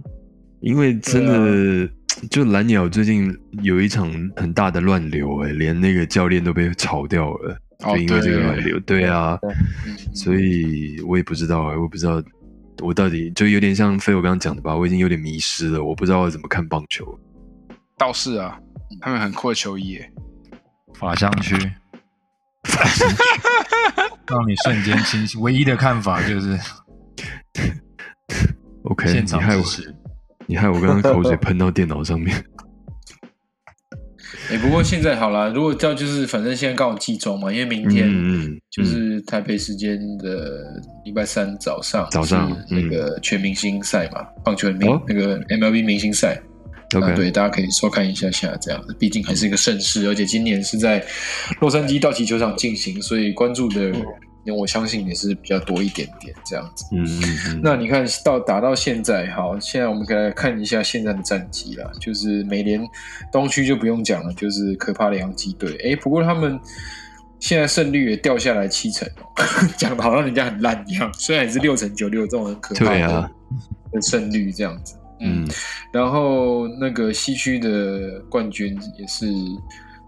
[0.60, 1.88] 因为真啊的，
[2.30, 8.80] 就蓝鸟最近有一场很大的乱流，哎，连那个教练都被炒掉了，哦就因为这个对乱流。
[8.80, 9.54] 对啊，嗯
[10.14, 12.22] 所以我也不知道哎，我不知道
[12.80, 17.18] 我到底就有点像飞我刚刚讲的吧，我已经有点迷失了，我不知道要怎么看棒球。
[17.96, 18.58] 倒是啊，
[19.00, 20.12] 他们很酷的球衣耶，
[20.94, 21.54] 法香区，
[24.26, 25.38] 让你瞬间清晰。
[25.38, 26.58] 唯一的看法就是
[28.84, 29.94] OK，现你害我，场支持。
[30.46, 32.34] 你害我刚刚口水喷到电脑上面。
[34.50, 38.08] 哎，不过现在好啦，如果叫就是反正现在刚好季中嘛，因为明天
[38.70, 40.64] 就是台北时间的
[41.04, 46.40] 礼拜三早上，早上那个全明星赛嘛，棒球明哦那个 MLB 明星赛。
[46.98, 51.04] 啊，对，大家可以收看一下下这样子，毕竟还是一个盛事，而且今年是在
[51.60, 53.92] 洛杉矶道奇球场进行，所以关注的
[54.48, 56.84] 人我相信也是比较多一点点这样子。
[56.92, 61.90] 嗯嗯嗯，那你看到打到现在，好，现在我们可以来看一下现在的战绩啦。
[62.00, 62.80] 就是美联
[63.30, 65.76] 东区就不用讲了，就是可怕的洋基队。
[65.78, 66.58] 诶，不过他们
[67.38, 69.44] 现在胜率也掉下来七成哦，
[69.78, 71.12] 讲的好像人家很烂一样。
[71.14, 72.94] 虽然也是六成九六这种很可怕
[73.92, 75.48] 的胜率这样子，嗯
[75.92, 79.26] 然后那个西区的冠军也是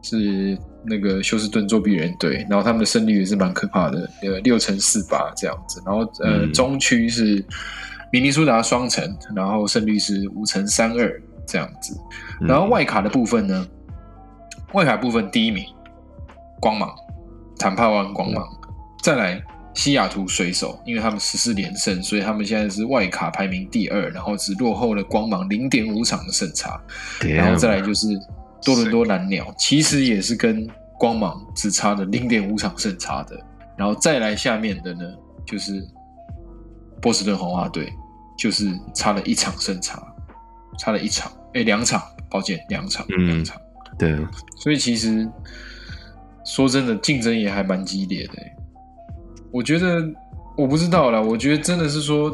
[0.03, 5.83] 是那个休斯顿作弊人队，然后他们的胜率也是蛮可怕的，呃，六乘四八这样子。
[5.85, 7.45] 然后呃，嗯中区是
[8.13, 11.95] 明尼苏达双城，然后胜率是五乘三二这样子。
[12.41, 13.67] 嗯然后外卡的部分呢，
[14.73, 15.65] 外卡部分第一名
[16.59, 16.91] 光芒，
[17.59, 18.47] 坦帕湾光芒，
[19.03, 19.43] 再来
[19.75, 26.81] 西雅图水手，因为他们十四连胜，所以他们现在是外卡排名第二，然后只落后了光芒零点五场的胜差。
[27.21, 28.09] 然后再来就是
[28.65, 33.39] 多伦多蓝鸟，其实也是跟光芒只差了零点五场胜差的。
[33.77, 35.01] 然后再来下面的呢，
[35.47, 35.83] 就是
[37.01, 37.91] 波士顿红袜队，
[38.39, 40.03] 就是差了一场胜差，
[40.79, 43.59] 差了一场，哎，两场，抱歉，两场，嗯两场。
[43.99, 44.17] 对，
[44.57, 45.27] 所以其实
[46.45, 48.57] 说真的，竞争也还蛮激烈的欸。
[49.51, 50.07] 我觉得
[50.57, 52.31] 我不知道啦，我觉得真的是说，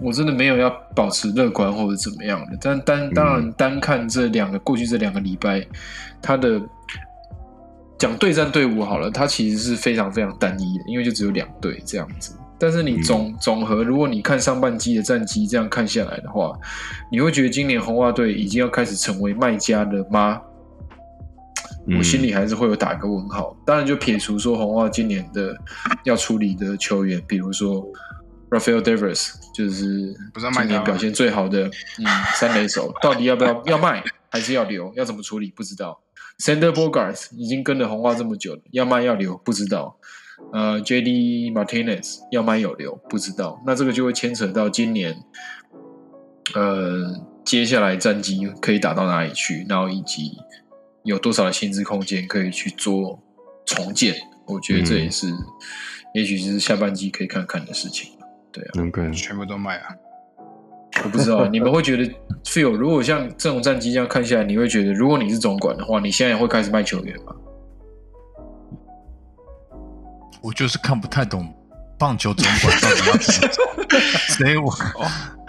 [0.00, 2.58] 我真的没有要保持乐观或者怎么样的。
[2.60, 5.64] 但单当然单看这两个过去这两个礼拜，
[6.20, 6.60] 他的
[7.98, 12.36] 讲对战队伍好了，它其实是非常非常单一的，因为就只有两队这样子。
[12.58, 16.52] 但是你总总和，如果你看上半季的战绩这样看下来的话，
[17.10, 20.40] 你会觉得今年红袜队已经要开始成为卖家了吗？
[21.88, 23.56] 嗯我心里还是会有打一个问号。
[23.66, 25.52] 当然，就撇除说红袜今年的
[26.04, 27.84] 要处理的球员，比如说
[28.52, 32.04] Rafael Davers 就是不是今年表现最好的嗯
[32.36, 34.92] 三垒手，到底要不要 要卖还是要留？
[34.94, 36.02] 要怎么处理不知道。
[36.38, 39.96] Sander Bogarts 已经跟了红袜这么久了，要卖要留不知道。
[40.52, 41.50] 呃，J.D.
[41.52, 45.16] Martinez 要卖有留不知道，那这个就会牵扯到今年，
[46.54, 50.32] 呃，接下来战绩可以打到哪里去，然后以及
[51.04, 53.22] 有多少的薪资空间可以去做
[53.64, 54.16] 重建。
[54.46, 55.28] 我觉得这也是，
[56.14, 58.12] 也许是下半季可以看看的事情。
[58.52, 59.12] 对啊，能干。
[59.12, 59.88] 全部都卖啊！
[61.04, 62.04] 我不知道 你们会觉得
[62.44, 67.34] feel，如果像这种战绩这样看下来，你会觉得，如果你是总管的话，你现在会开始卖球员吗？
[70.42, 71.46] 我就是看不太懂
[71.98, 73.62] 棒球总管到底要怎么走，
[74.36, 74.70] 所以我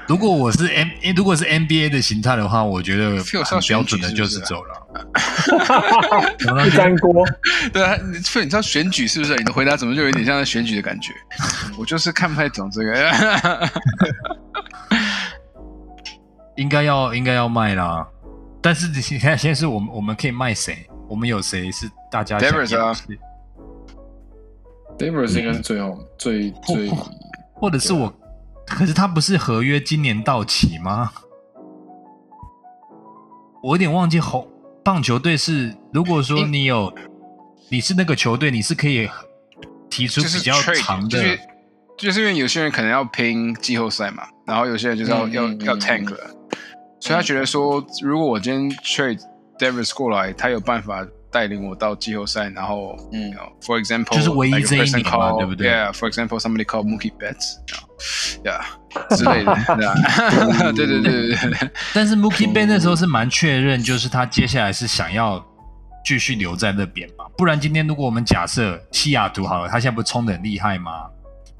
[0.07, 3.11] 如果我是 M，如果是 NBA 的形态的话，我觉得
[3.43, 4.87] 很标准的就是走了。
[6.39, 7.25] 不粘锅。
[7.71, 9.35] 对啊，你你知道选举是不是？
[9.35, 11.13] 你的回答怎么就有点像选举的感觉？
[11.77, 12.93] 我就是看不太懂这个。
[16.55, 18.05] 应该要应该要卖啦，
[18.61, 20.87] 但是你现在现在是我们我们可以卖谁？
[21.09, 23.03] 我们有谁是大家想 Devers 啊要是
[24.97, 26.89] Davis 应该是最好、最最
[27.55, 28.13] 或者是我，
[28.65, 31.11] 可是他不是合约今年到期吗？
[33.61, 34.47] 我有点忘记红
[34.83, 36.93] 棒球队是，如果说你有
[37.69, 39.09] 你是那个球队，你是可以
[39.89, 41.39] 提出就是比较长的，就是
[41.97, 46.35] 就是因为有些人可能要拼季后赛嘛，然后有些人就是要、要要 tank 了，
[46.99, 49.21] 所以他觉得说，如果我今天 trade
[49.57, 58.61] Davis 过来，他有办法带领我到季后赛，然后嗯 know, for example，就是唯一这一年嘛 call- 对不对？Yeah，for example somebody called Mookie Betts，yeah
[59.17, 59.93] 之类的， 对啊
[60.73, 65.43] 对对对对对，但是 Mookie Betts 那时候是蛮确认，就是他接下来是想要
[66.05, 67.25] 继续留在那边嘛。
[67.35, 70.91] 不然今天如果我们假设西雅图好了，他现在不是冲的很厉害吗？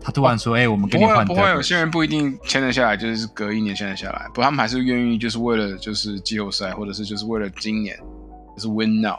[0.05, 7.97] 他突然说：“哎、我们给你换不会啊，有些人不一定签得下来，就是隔一年签得下来，不过他们还是愿意就是为了就是季后赛，或者是就是为了今年
[8.53, 9.15] 就是 win now，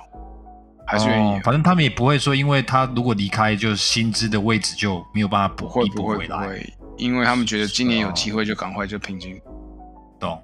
[0.86, 1.40] 还是愿意哦。
[1.44, 9.40] 反正他们也不会说，因为他如果离开，就薪资的位置就没有办法补不会回会，因为他们觉得今年有机会就赶快就平均。
[10.20, 10.40] 懂？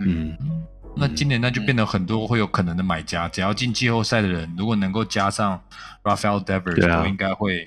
[0.00, 0.62] 嗯，嗯，
[0.96, 5.62] 那今年那就变得很多会有可能的买家，只要进季后赛的人，如果能够加上
[6.02, 7.64] Rafael Devers，、对啊都应该会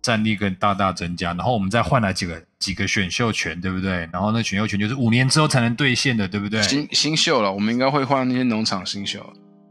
[0.00, 1.34] 战力更大大增加。
[1.34, 4.08] 然后我们再换来几个几个选秀权，对不对？
[4.12, 6.62] 然后那选秀权就是五年之后才能兑现的，对不对？
[6.62, 9.20] 新新秀了，我们应该会换那些农场新秀，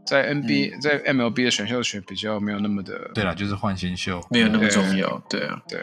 [0.06, 4.20] 在 NBA、在 MLB 的选秀权比较没有那么的对了，就是换新秀。
[4.30, 5.22] 没有那么重要。
[5.28, 5.80] 对啊，对，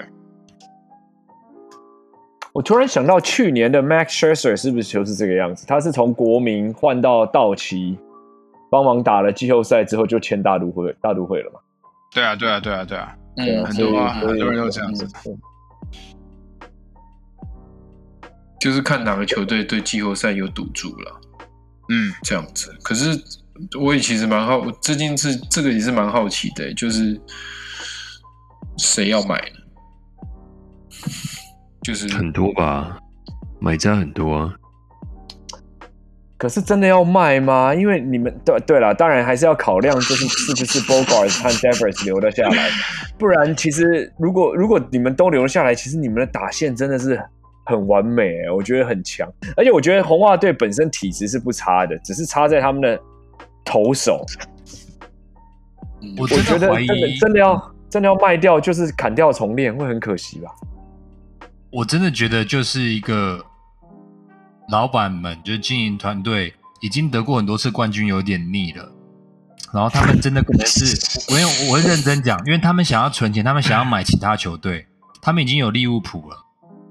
[2.54, 5.66] 我突然想到，去年的 Max Scherzer 是不是就是这个样子？
[5.68, 7.98] 他是从国民换到道奇，
[8.70, 11.60] 帮忙打了季后赛之后就签大都会，大都会了嘛？
[12.14, 15.08] 对啊对啊对啊对啊，嗯，很多啊很多人都这样子。
[15.26, 15.40] 嗯
[18.60, 21.22] 就是看哪个球队对季后赛有赌注了，
[21.88, 22.76] 嗯，这样子。
[22.84, 23.18] 可是
[23.80, 27.20] 我也其实蛮好，我最近是这个也是蛮好奇的，就是
[28.78, 29.60] 谁要买呢？
[31.82, 32.98] 就是很多吧，
[33.60, 34.54] 买家很多啊。
[36.38, 37.76] 可是真的要卖吗？
[37.76, 42.70] 因为你们对对了，当然还是要考量，就是 是不是 Bogart 和 Devers 留得下来，
[43.18, 47.22] 不然其实如果如果你们都留了下来，其实你们的打线真的是
[47.66, 49.30] 很完美、欸，我觉得很强。
[49.58, 52.98] 而且我觉得红袜队本身体质是不差的，只是差在他们的
[53.70, 54.26] 投手。
[56.18, 60.50] 我真的怀疑，得真的真的要真的要卖掉，就是砍掉重练，会很可惜吧？
[61.72, 63.46] 我真的觉得就是一个
[64.70, 68.92] 老板们，就是经营团队已经得过很多次冠军，有点腻了。
[69.72, 70.98] 然后他们真的可能是，
[71.70, 74.88] 我会认真讲，因为他们想要存钱，他们想要买其他球队，
[75.22, 76.38] 他们已经有利物浦了，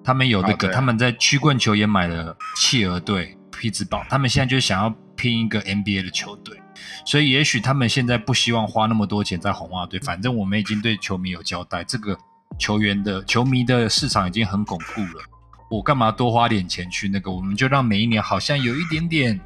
[0.04, 6.56] 他们有这个，他们在曲棍球也买了企鹅队、匹兹堡，他们现在就想要拼一个 NBA 的球队，
[7.04, 12.16] 所以也许他们现在不希望花那么多钱在红袜队，反正我们已经对球迷有交代，这个
[12.58, 15.22] 球员的球迷的市场已经很巩固了，
[15.70, 17.30] 我干嘛多花点钱去那个？
[17.30, 19.38] 我们就让每一年好像有一点点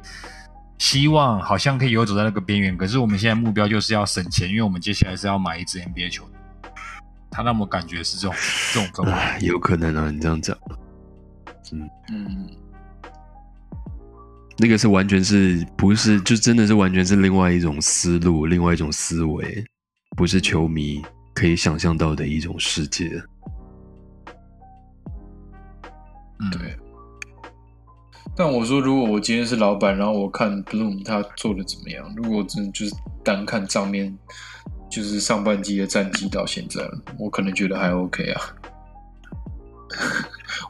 [0.77, 2.75] 希望，好像可以游走在那个边缘。
[2.77, 6.33] 可是我们现在目标就是要省钱，因为我们接下来是要买一支 NBA 球队。
[7.29, 8.35] 他让我感觉是这种
[8.73, 9.39] 这种氛围。
[9.47, 10.55] 有可能啊，你这样讲，
[11.71, 12.47] 嗯嗯，
[14.63, 19.61] 那个是完全是不是就真的是完全是另外一种思路，另外一种思维，
[20.15, 21.01] 不是球迷
[21.33, 23.21] 可以想象到的一种世界。
[26.39, 26.77] 嗯，对。
[28.37, 34.17] 但我说，如果我今天是老板，然后我看 Bloom 他做的怎么样，如果真的就是单看账面，
[34.89, 36.81] 就是上半季的战绩到现在，
[37.19, 38.41] 我可能觉得还 OK 啊。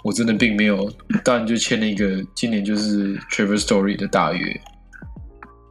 [0.04, 0.92] 我真的并没有，
[1.24, 4.62] 当然就签了一个今年就是 Trevor Story 的大约，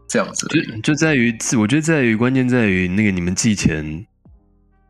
[0.08, 0.46] 这样子。
[0.48, 4.06] 就就在于，我觉得在于关键在于那个你们季前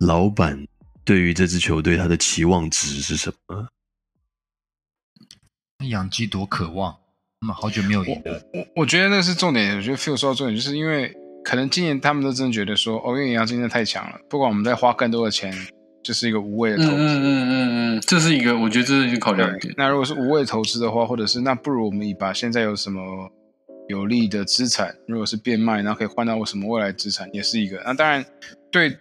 [0.01, 0.66] 老板
[1.05, 3.68] 对于这支球队他的期望值是什么？
[5.79, 6.97] 那养鸡多渴望，
[7.41, 8.43] 那么好久没有赢了。
[8.53, 11.12] 我我觉得那个是重点，我觉得 Phil 说到重点，就是因为
[11.45, 15.53] 可能今年他们都真的觉得说，哦，因为杨金真的太强了，不管我们再花更多的钱，
[16.03, 16.91] 就是一个无谓的投资。
[16.91, 19.73] 嗯嗯嗯嗯嗯，这是一个，我觉得这是一个考量点。
[19.77, 23.31] 那如果是无谓投资的话，或者是那不如我们以把现在有什么
[23.89, 27.81] 有利的资产，如果是变卖，然后可以换到什么未来资产，也是一个。
[27.85, 28.25] 那当然，
[28.71, 28.97] 对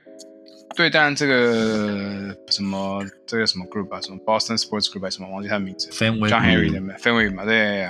[0.75, 7.89] 对，当然这个什么这个什么 group 啊，什么 Boston Sports Group 啊，什么忘记他的名字 Fenway，John Henry 的 Fenway 嘛，对。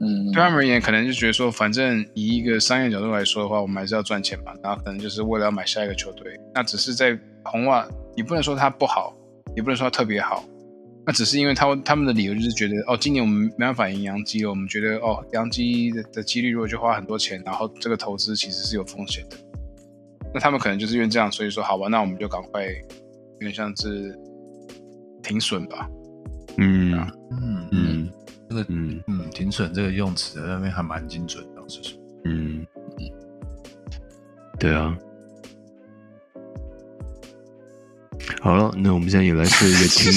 [0.00, 4.52] 嗯，对他们而言，可能就觉得说，反正以一个商业角度来说的话，我们还是要赚钱嘛。
[4.62, 7.86] 然后可能就是为了要买下一个球队，那只是在红袜，
[8.16, 9.16] 你不能说它不好，
[9.54, 10.44] 也不能说它特别好，
[11.06, 19.36] 那只是因为他他们的理由就是觉得，哦，今年我们没办法赢洋基了，我们觉得哦，洋基的的几率如果就花很多钱，然后这个投资其实是有风险的。
[20.34, 24.18] 那他们可能就是因为这样，所以说好吧，那我们就赶快有点像是
[25.22, 25.88] 停损吧。
[26.56, 28.12] 嗯嗯嗯，嗯
[28.48, 31.98] 这个嗯嗯，挺准这个用词在那边还蛮精准的，老实说。
[32.24, 32.66] 嗯，
[34.58, 34.96] 对啊。
[38.44, 40.12] 好了，那我们现在也来 设一个停，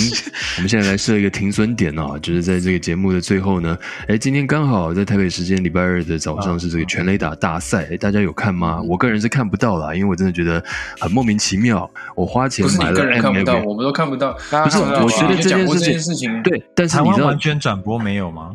[0.58, 3.78] 我们现在来设一个停损点啊，就是在这个节目的最后呢，
[4.10, 8.82] 哎，今天刚好在台北时间礼拜二的早上是这个全垒打大赛，哎，大家有看吗？
[8.82, 10.62] 我个人是看不到啦，因为我真的觉得
[11.00, 14.34] 很莫名其妙，我花钱买了不是你个人看不到，我们都看不到。
[14.34, 18.52] 不是我觉得这件讲过这事情件事情，对，但是台湾你知道完全转播没有吗？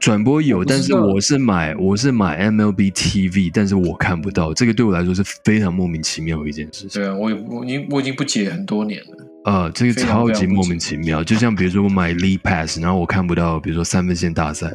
[0.00, 7.00] 转播有，但是我是买我是买 MLB TV，但是我看不到，这个对我来说是非常莫名其妙的一件事情。
[7.00, 9.26] 对啊，我我已经我已经不解很多年了。
[9.44, 14.72] 呃，这个超级莫名其妙，就像比如说我买 League Pass，然后我看不到，比如说三分线大赛，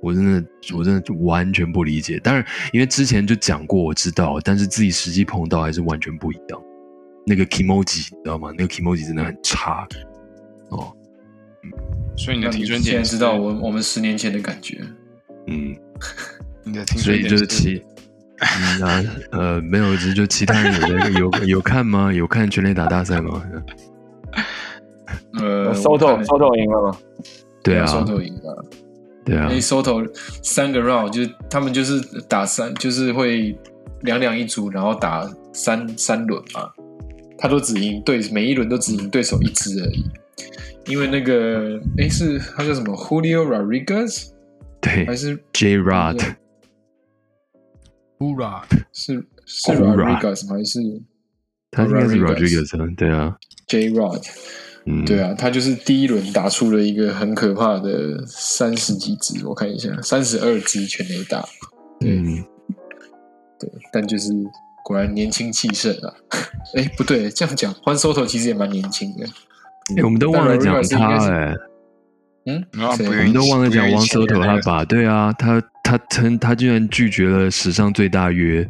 [0.00, 0.44] 我真的
[0.74, 2.18] 我真的完全不理解。
[2.20, 6.60] 当然，因为之前就讲过，我知道，但是自己实际碰到还是完全不一样。
[7.26, 8.50] 那个 Kimoji 你知道吗？
[8.56, 9.86] 那个 Kimoji 真的很差
[10.70, 10.92] 哦。
[12.16, 14.80] 所以你那你的停损点现在知道我我们十年前的感觉。
[15.46, 15.76] 嗯，
[16.64, 17.82] 你的停所以损点就是其，
[18.40, 22.12] 嗯啊呃没有，只是就其他人有的有有看吗？
[22.12, 23.42] 有看全垒打大赛吗？
[25.38, 26.98] 呃收头收头赢了吗？
[27.62, 28.64] 对啊，收头赢了。
[29.24, 30.00] 对啊因，为收头
[30.42, 33.56] 三个 round 就是他们就是打三，就是会
[34.02, 36.70] 两两一组，然后打三三轮嘛。
[37.38, 40.04] 他都只赢对每一轮都只赢对手一支而已。
[40.86, 44.30] 因为那个哎是他叫什么 Julio Rodriguez
[44.80, 46.36] 对还是 J Rod，Hurrah！
[48.92, 50.56] 是是 Rodriguez 吗？
[50.56, 50.80] 还是
[51.70, 54.24] 他应该是 Rodriguez 对啊，J Rod？
[54.88, 61.44] 嗯，对啊，他就是第一轮打出了一个很可怕的三十几支，我看一下，三十二支全垒打。
[61.98, 62.44] 对、嗯，
[63.58, 64.30] 对，但就是
[64.84, 66.14] 果然年轻气盛啊！
[66.76, 69.26] 哎，不对，这样讲，欢 Soto 其实也蛮年轻的。
[69.96, 71.54] 哎，我们都忘了讲他哎。
[72.46, 78.68] 嗯，我们都忘了讲王手 Soto 他爸，对啊，他他他他居然拒绝了史上最大约，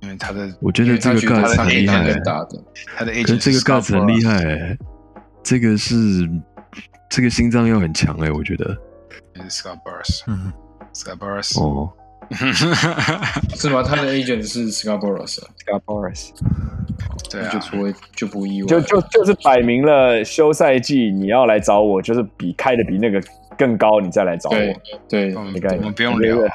[0.00, 2.64] 因为他的我觉得这个他觉得 guts 他可以打很厉害更，大的。
[2.96, 4.78] 他的可这个 guts 很厉害哎，
[5.42, 5.96] 这个是
[7.10, 8.76] 这个心脏要很强哎，我觉得。
[9.50, 10.50] Scott Boris，嗯
[10.94, 11.92] ，Scott Boris，哦，
[13.56, 13.82] 是吗？
[13.82, 16.30] 他的 agent 是 Scarboroughs，啊？Scott Boras
[17.30, 17.48] 对啊。
[17.48, 18.68] 就，不会就不意外。
[18.68, 23.22] 就就就是摆明了休赛季你要来找我，就是比开的比那个
[23.56, 24.56] 更高，你再来找我，
[25.08, 26.36] 对你看我们不用聊。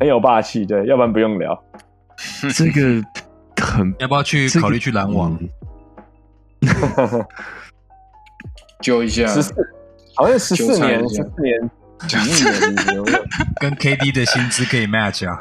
[0.00, 1.62] 很有霸气，对，要不然不用聊。
[2.54, 3.02] 这个
[3.60, 5.38] 很要不要去考虑去篮网？
[6.60, 7.24] 嗯。
[9.04, 9.54] 一下，十四，
[10.14, 11.70] 好像十四年，十四年
[12.06, 13.26] 几亿的，
[13.60, 15.40] 跟 KD 的薪资可以 match 啊？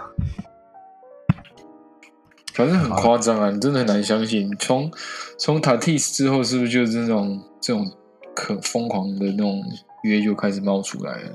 [2.53, 4.55] 反正很夸张啊，你真的很难相信。
[4.59, 4.91] 从
[5.39, 7.91] 从 Tatis 之后，是不是就是这种这种
[8.36, 9.64] 可疯狂的那种
[10.03, 11.32] 约就开始冒出来了？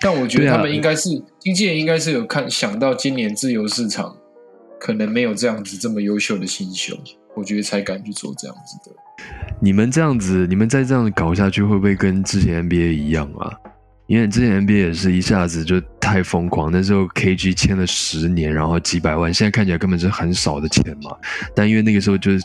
[0.00, 4.16] 但我觉得他们应该是、经纪人应该是有看想到今年自由市场
[4.80, 6.98] 可能没有这样子这么优秀的新秀，
[7.36, 8.96] 我觉得才敢去做这样子的。
[9.60, 13.52] 你们这样子，你们再这样搞下去，会不会跟之前 NBA 一样啊？
[14.12, 21.16] 因为之前 NBA 也是一下子就太疯狂，那时候 KG 签了十年，然后几百万，现在看起来根本是很少的钱嘛。
[21.56, 22.44] 但因为那个时候就是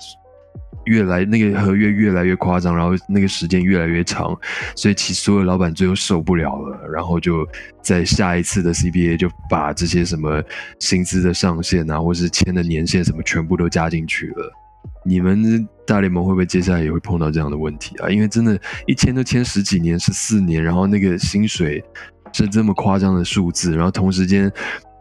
[0.85, 4.33] 越来那个合约越来越夸张，然后那个时间越来越长，
[4.77, 7.45] 所以其实所有老板最后受不了了，然后就
[7.81, 10.41] 在下一次的 CBA 就把这些什么
[10.79, 14.53] 薪资的上限啊，或是签的年限什么全部都加进去了。
[15.07, 18.09] 你们大联盟会不会接下来也会碰到这样的问题啊？
[18.09, 21.83] 因为真的，一签都签十几年、十四年，然后那个薪水
[22.33, 24.51] 是这么夸张的数字，然后同时间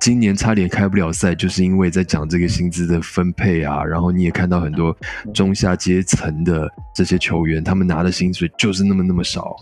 [0.01, 4.97] 今年差点开不了赛，就是因为在讲这个薪资的分配啊，然后你也看到很多
[5.35, 9.57] 中下阶层的这些球员，他们拿的薪水就是那么那么少，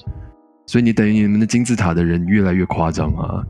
[0.67, 3.43] 所以你等于你们的金字塔的人越来越夸张啊，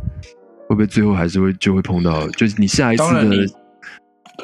[0.68, 3.46] 会不会最后还是会就会碰到，就是你下一次的，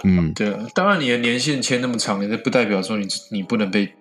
[0.05, 3.93] 嗯，对啊，当然你的年限签那么长，也不代表说你你不能被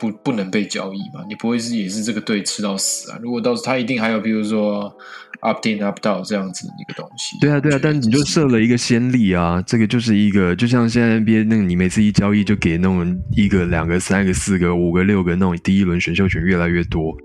[0.00, 3.18] 不不能被交易嘛，你不会是也是这个队吃到死啊？
[3.22, 4.92] 如果到时候他一定还有比如说
[5.40, 7.36] up in up down 这样子的一个东西。
[7.40, 17.16] 对啊，对啊但你就设了一个先例啊，这个就是一个，就像现在 NBA 那个，你每次一交易就给那种一个、两个、三个、四个、五个、六个那种第一轮选秀权越来越多，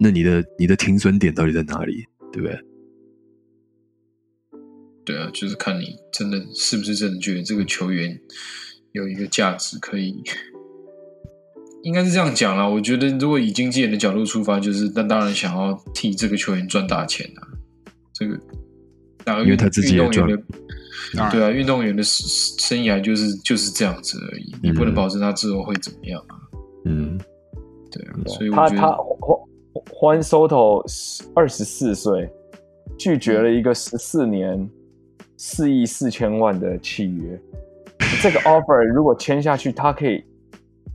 [0.00, 2.04] 那你的你的停损点到底在哪里？
[2.32, 2.58] 对不对？
[5.12, 8.18] 对啊，就是看你真的是不是真的觉得这个球员
[8.92, 10.22] 有一个价值可以。
[11.82, 17.42] 应该是这样讲啦，我觉得如果以经纪人的角度出发，就是那当然想要替这个球员赚大钱啊。
[18.14, 18.38] 这个
[19.26, 26.36] 哪个运因为他自己也赚运动员的对啊，运动员的生生涯就是就是这样子而已，你不能嗯保证他之后会怎么样啊。
[26.84, 27.18] 嗯，
[27.90, 28.96] 对啊，所以我觉得
[29.90, 30.84] 欢 Soto
[31.34, 32.30] 二十四岁，
[32.96, 34.70] 拒绝了一个十四年
[35.44, 37.36] 四亿四千万的契约。
[38.22, 40.24] 这个 offer 如果签下去，他可以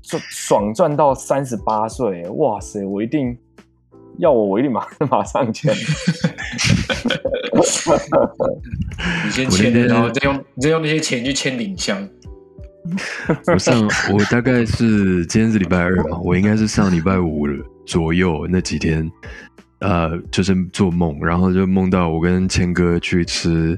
[0.02, 2.26] 赚爽赚到三十八岁。
[2.30, 3.38] 哇塞，我一定
[4.20, 5.76] 要我，我一定马马上签。
[9.26, 12.08] 你先签然后再用再用那些钱去签领箱。
[13.48, 17.46] 我上我大概是今天是礼拜二嘛，我应该是上礼拜五
[17.86, 19.12] 左右那几天，
[19.80, 23.78] 呃，就是做梦，然后就梦到我跟谦哥去吃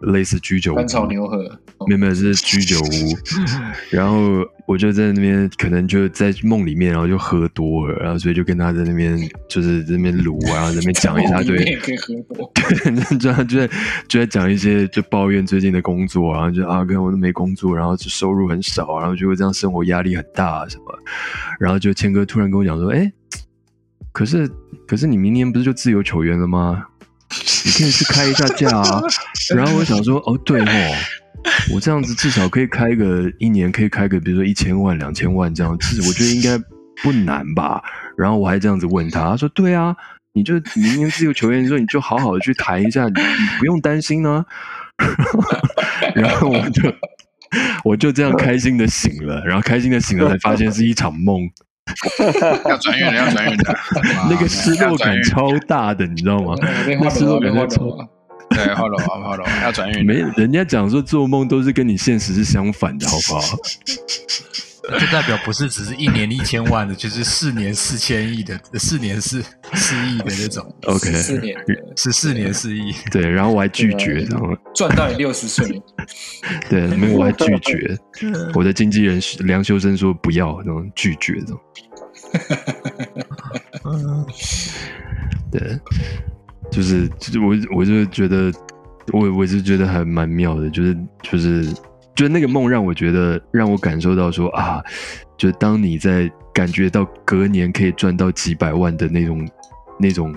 [0.00, 1.38] 类似居酒屋干炒牛河，
[1.86, 2.84] 没有没有是居酒屋，
[3.90, 12.50] 然后我就在那边，可能就在梦里面，然后就喝多了，然后所以就跟他在那边就是在那边撸啊，然 后在那边讲一大堆里面，也可以喝多。
[13.18, 13.70] 就就在
[14.08, 20.84] 就在讲一些就抱怨最近的工作，然后就啊，跟我都没工作，然后就收入很少，然后就会这样生活压力很大什么，
[21.60, 23.12] 然后就谦哥突然跟我讲说，哎，
[24.12, 24.50] 可是
[24.86, 26.86] 可是你明年不是就自由球员了吗？
[27.64, 29.02] 你可以去开一下价啊。
[29.56, 30.94] 然后我想说，哦，对哦，
[31.74, 36.58] 我这样子至少可以开个一年，可以开个比如说一千万、两千万这样，其实我觉得应该
[37.02, 37.82] 不难吧。
[38.16, 39.96] 然后我还这样子问他，他说，对啊，
[40.32, 44.44] 你就明年自由球员的时候，你就好好的去谈一下，你你不用担心呢。
[46.14, 46.92] 然后我就
[47.84, 51.40] 我就这样开心的醒了，然后开心的醒了，才发现是一场梦。
[52.68, 53.74] 要转运了，要转运了，
[54.30, 56.54] 那个失落感超大的，你知道吗？
[57.00, 57.86] 那失落感在超。
[58.50, 63.56] 对，后楼啊，后楼要转运，没，人家讲说做梦都是跟你现实是相反的，好不好？
[64.98, 69.40] 就代表不是只是一年一千万的，就是四年四千亿的，四年四
[69.74, 72.92] 四亿的那种，OK，四年的 十四年四亿。
[73.08, 75.80] 对，然后我还拒绝，然后赚到你六十岁，
[76.68, 77.96] 对，没有我还拒绝。
[78.54, 81.54] 我的经纪人梁修身说不要，然后拒绝的。
[85.52, 85.78] 对，
[86.70, 88.52] 就是就是我我就觉得
[89.12, 91.66] 我我是觉得还蛮妙的，就是就是
[92.14, 94.82] 就那个梦让我觉得让我感受到说啊，
[95.36, 99.48] 就当你在感觉到隔年可以赚到几百万的那种
[99.98, 100.34] 那种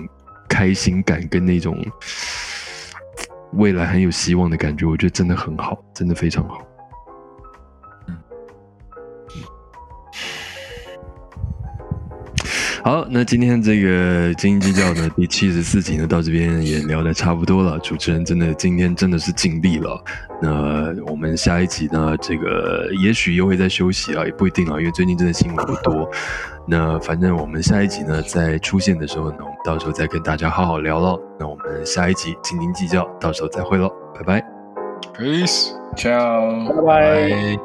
[0.48, 1.76] 开心感跟那种
[3.52, 6.66] 未来很有希望的感觉，我觉得真的很好，真的非常好。
[12.84, 17.78] 好，那今天这个斤斤计较呢，第七十四集呢，到这边也聊得差不多了。
[17.78, 20.04] 主持人真的今天真的是尽力了。
[20.42, 26.06] 那我们下一集呢，这个也许又会在休息啊，也不一定啊，因为最近真的新闻不多。
[26.68, 31.18] 那反正我们下一集呢，在出现的时候呢，我们到时候再跟大家好好聊了。
[31.40, 34.44] 那我们下一集斤斤计较，到时候再会喽，拜拜。
[35.18, 35.70] Peace。
[35.96, 36.68] ciao。
[36.68, 37.32] 拜拜。
[37.32, 37.56] 哎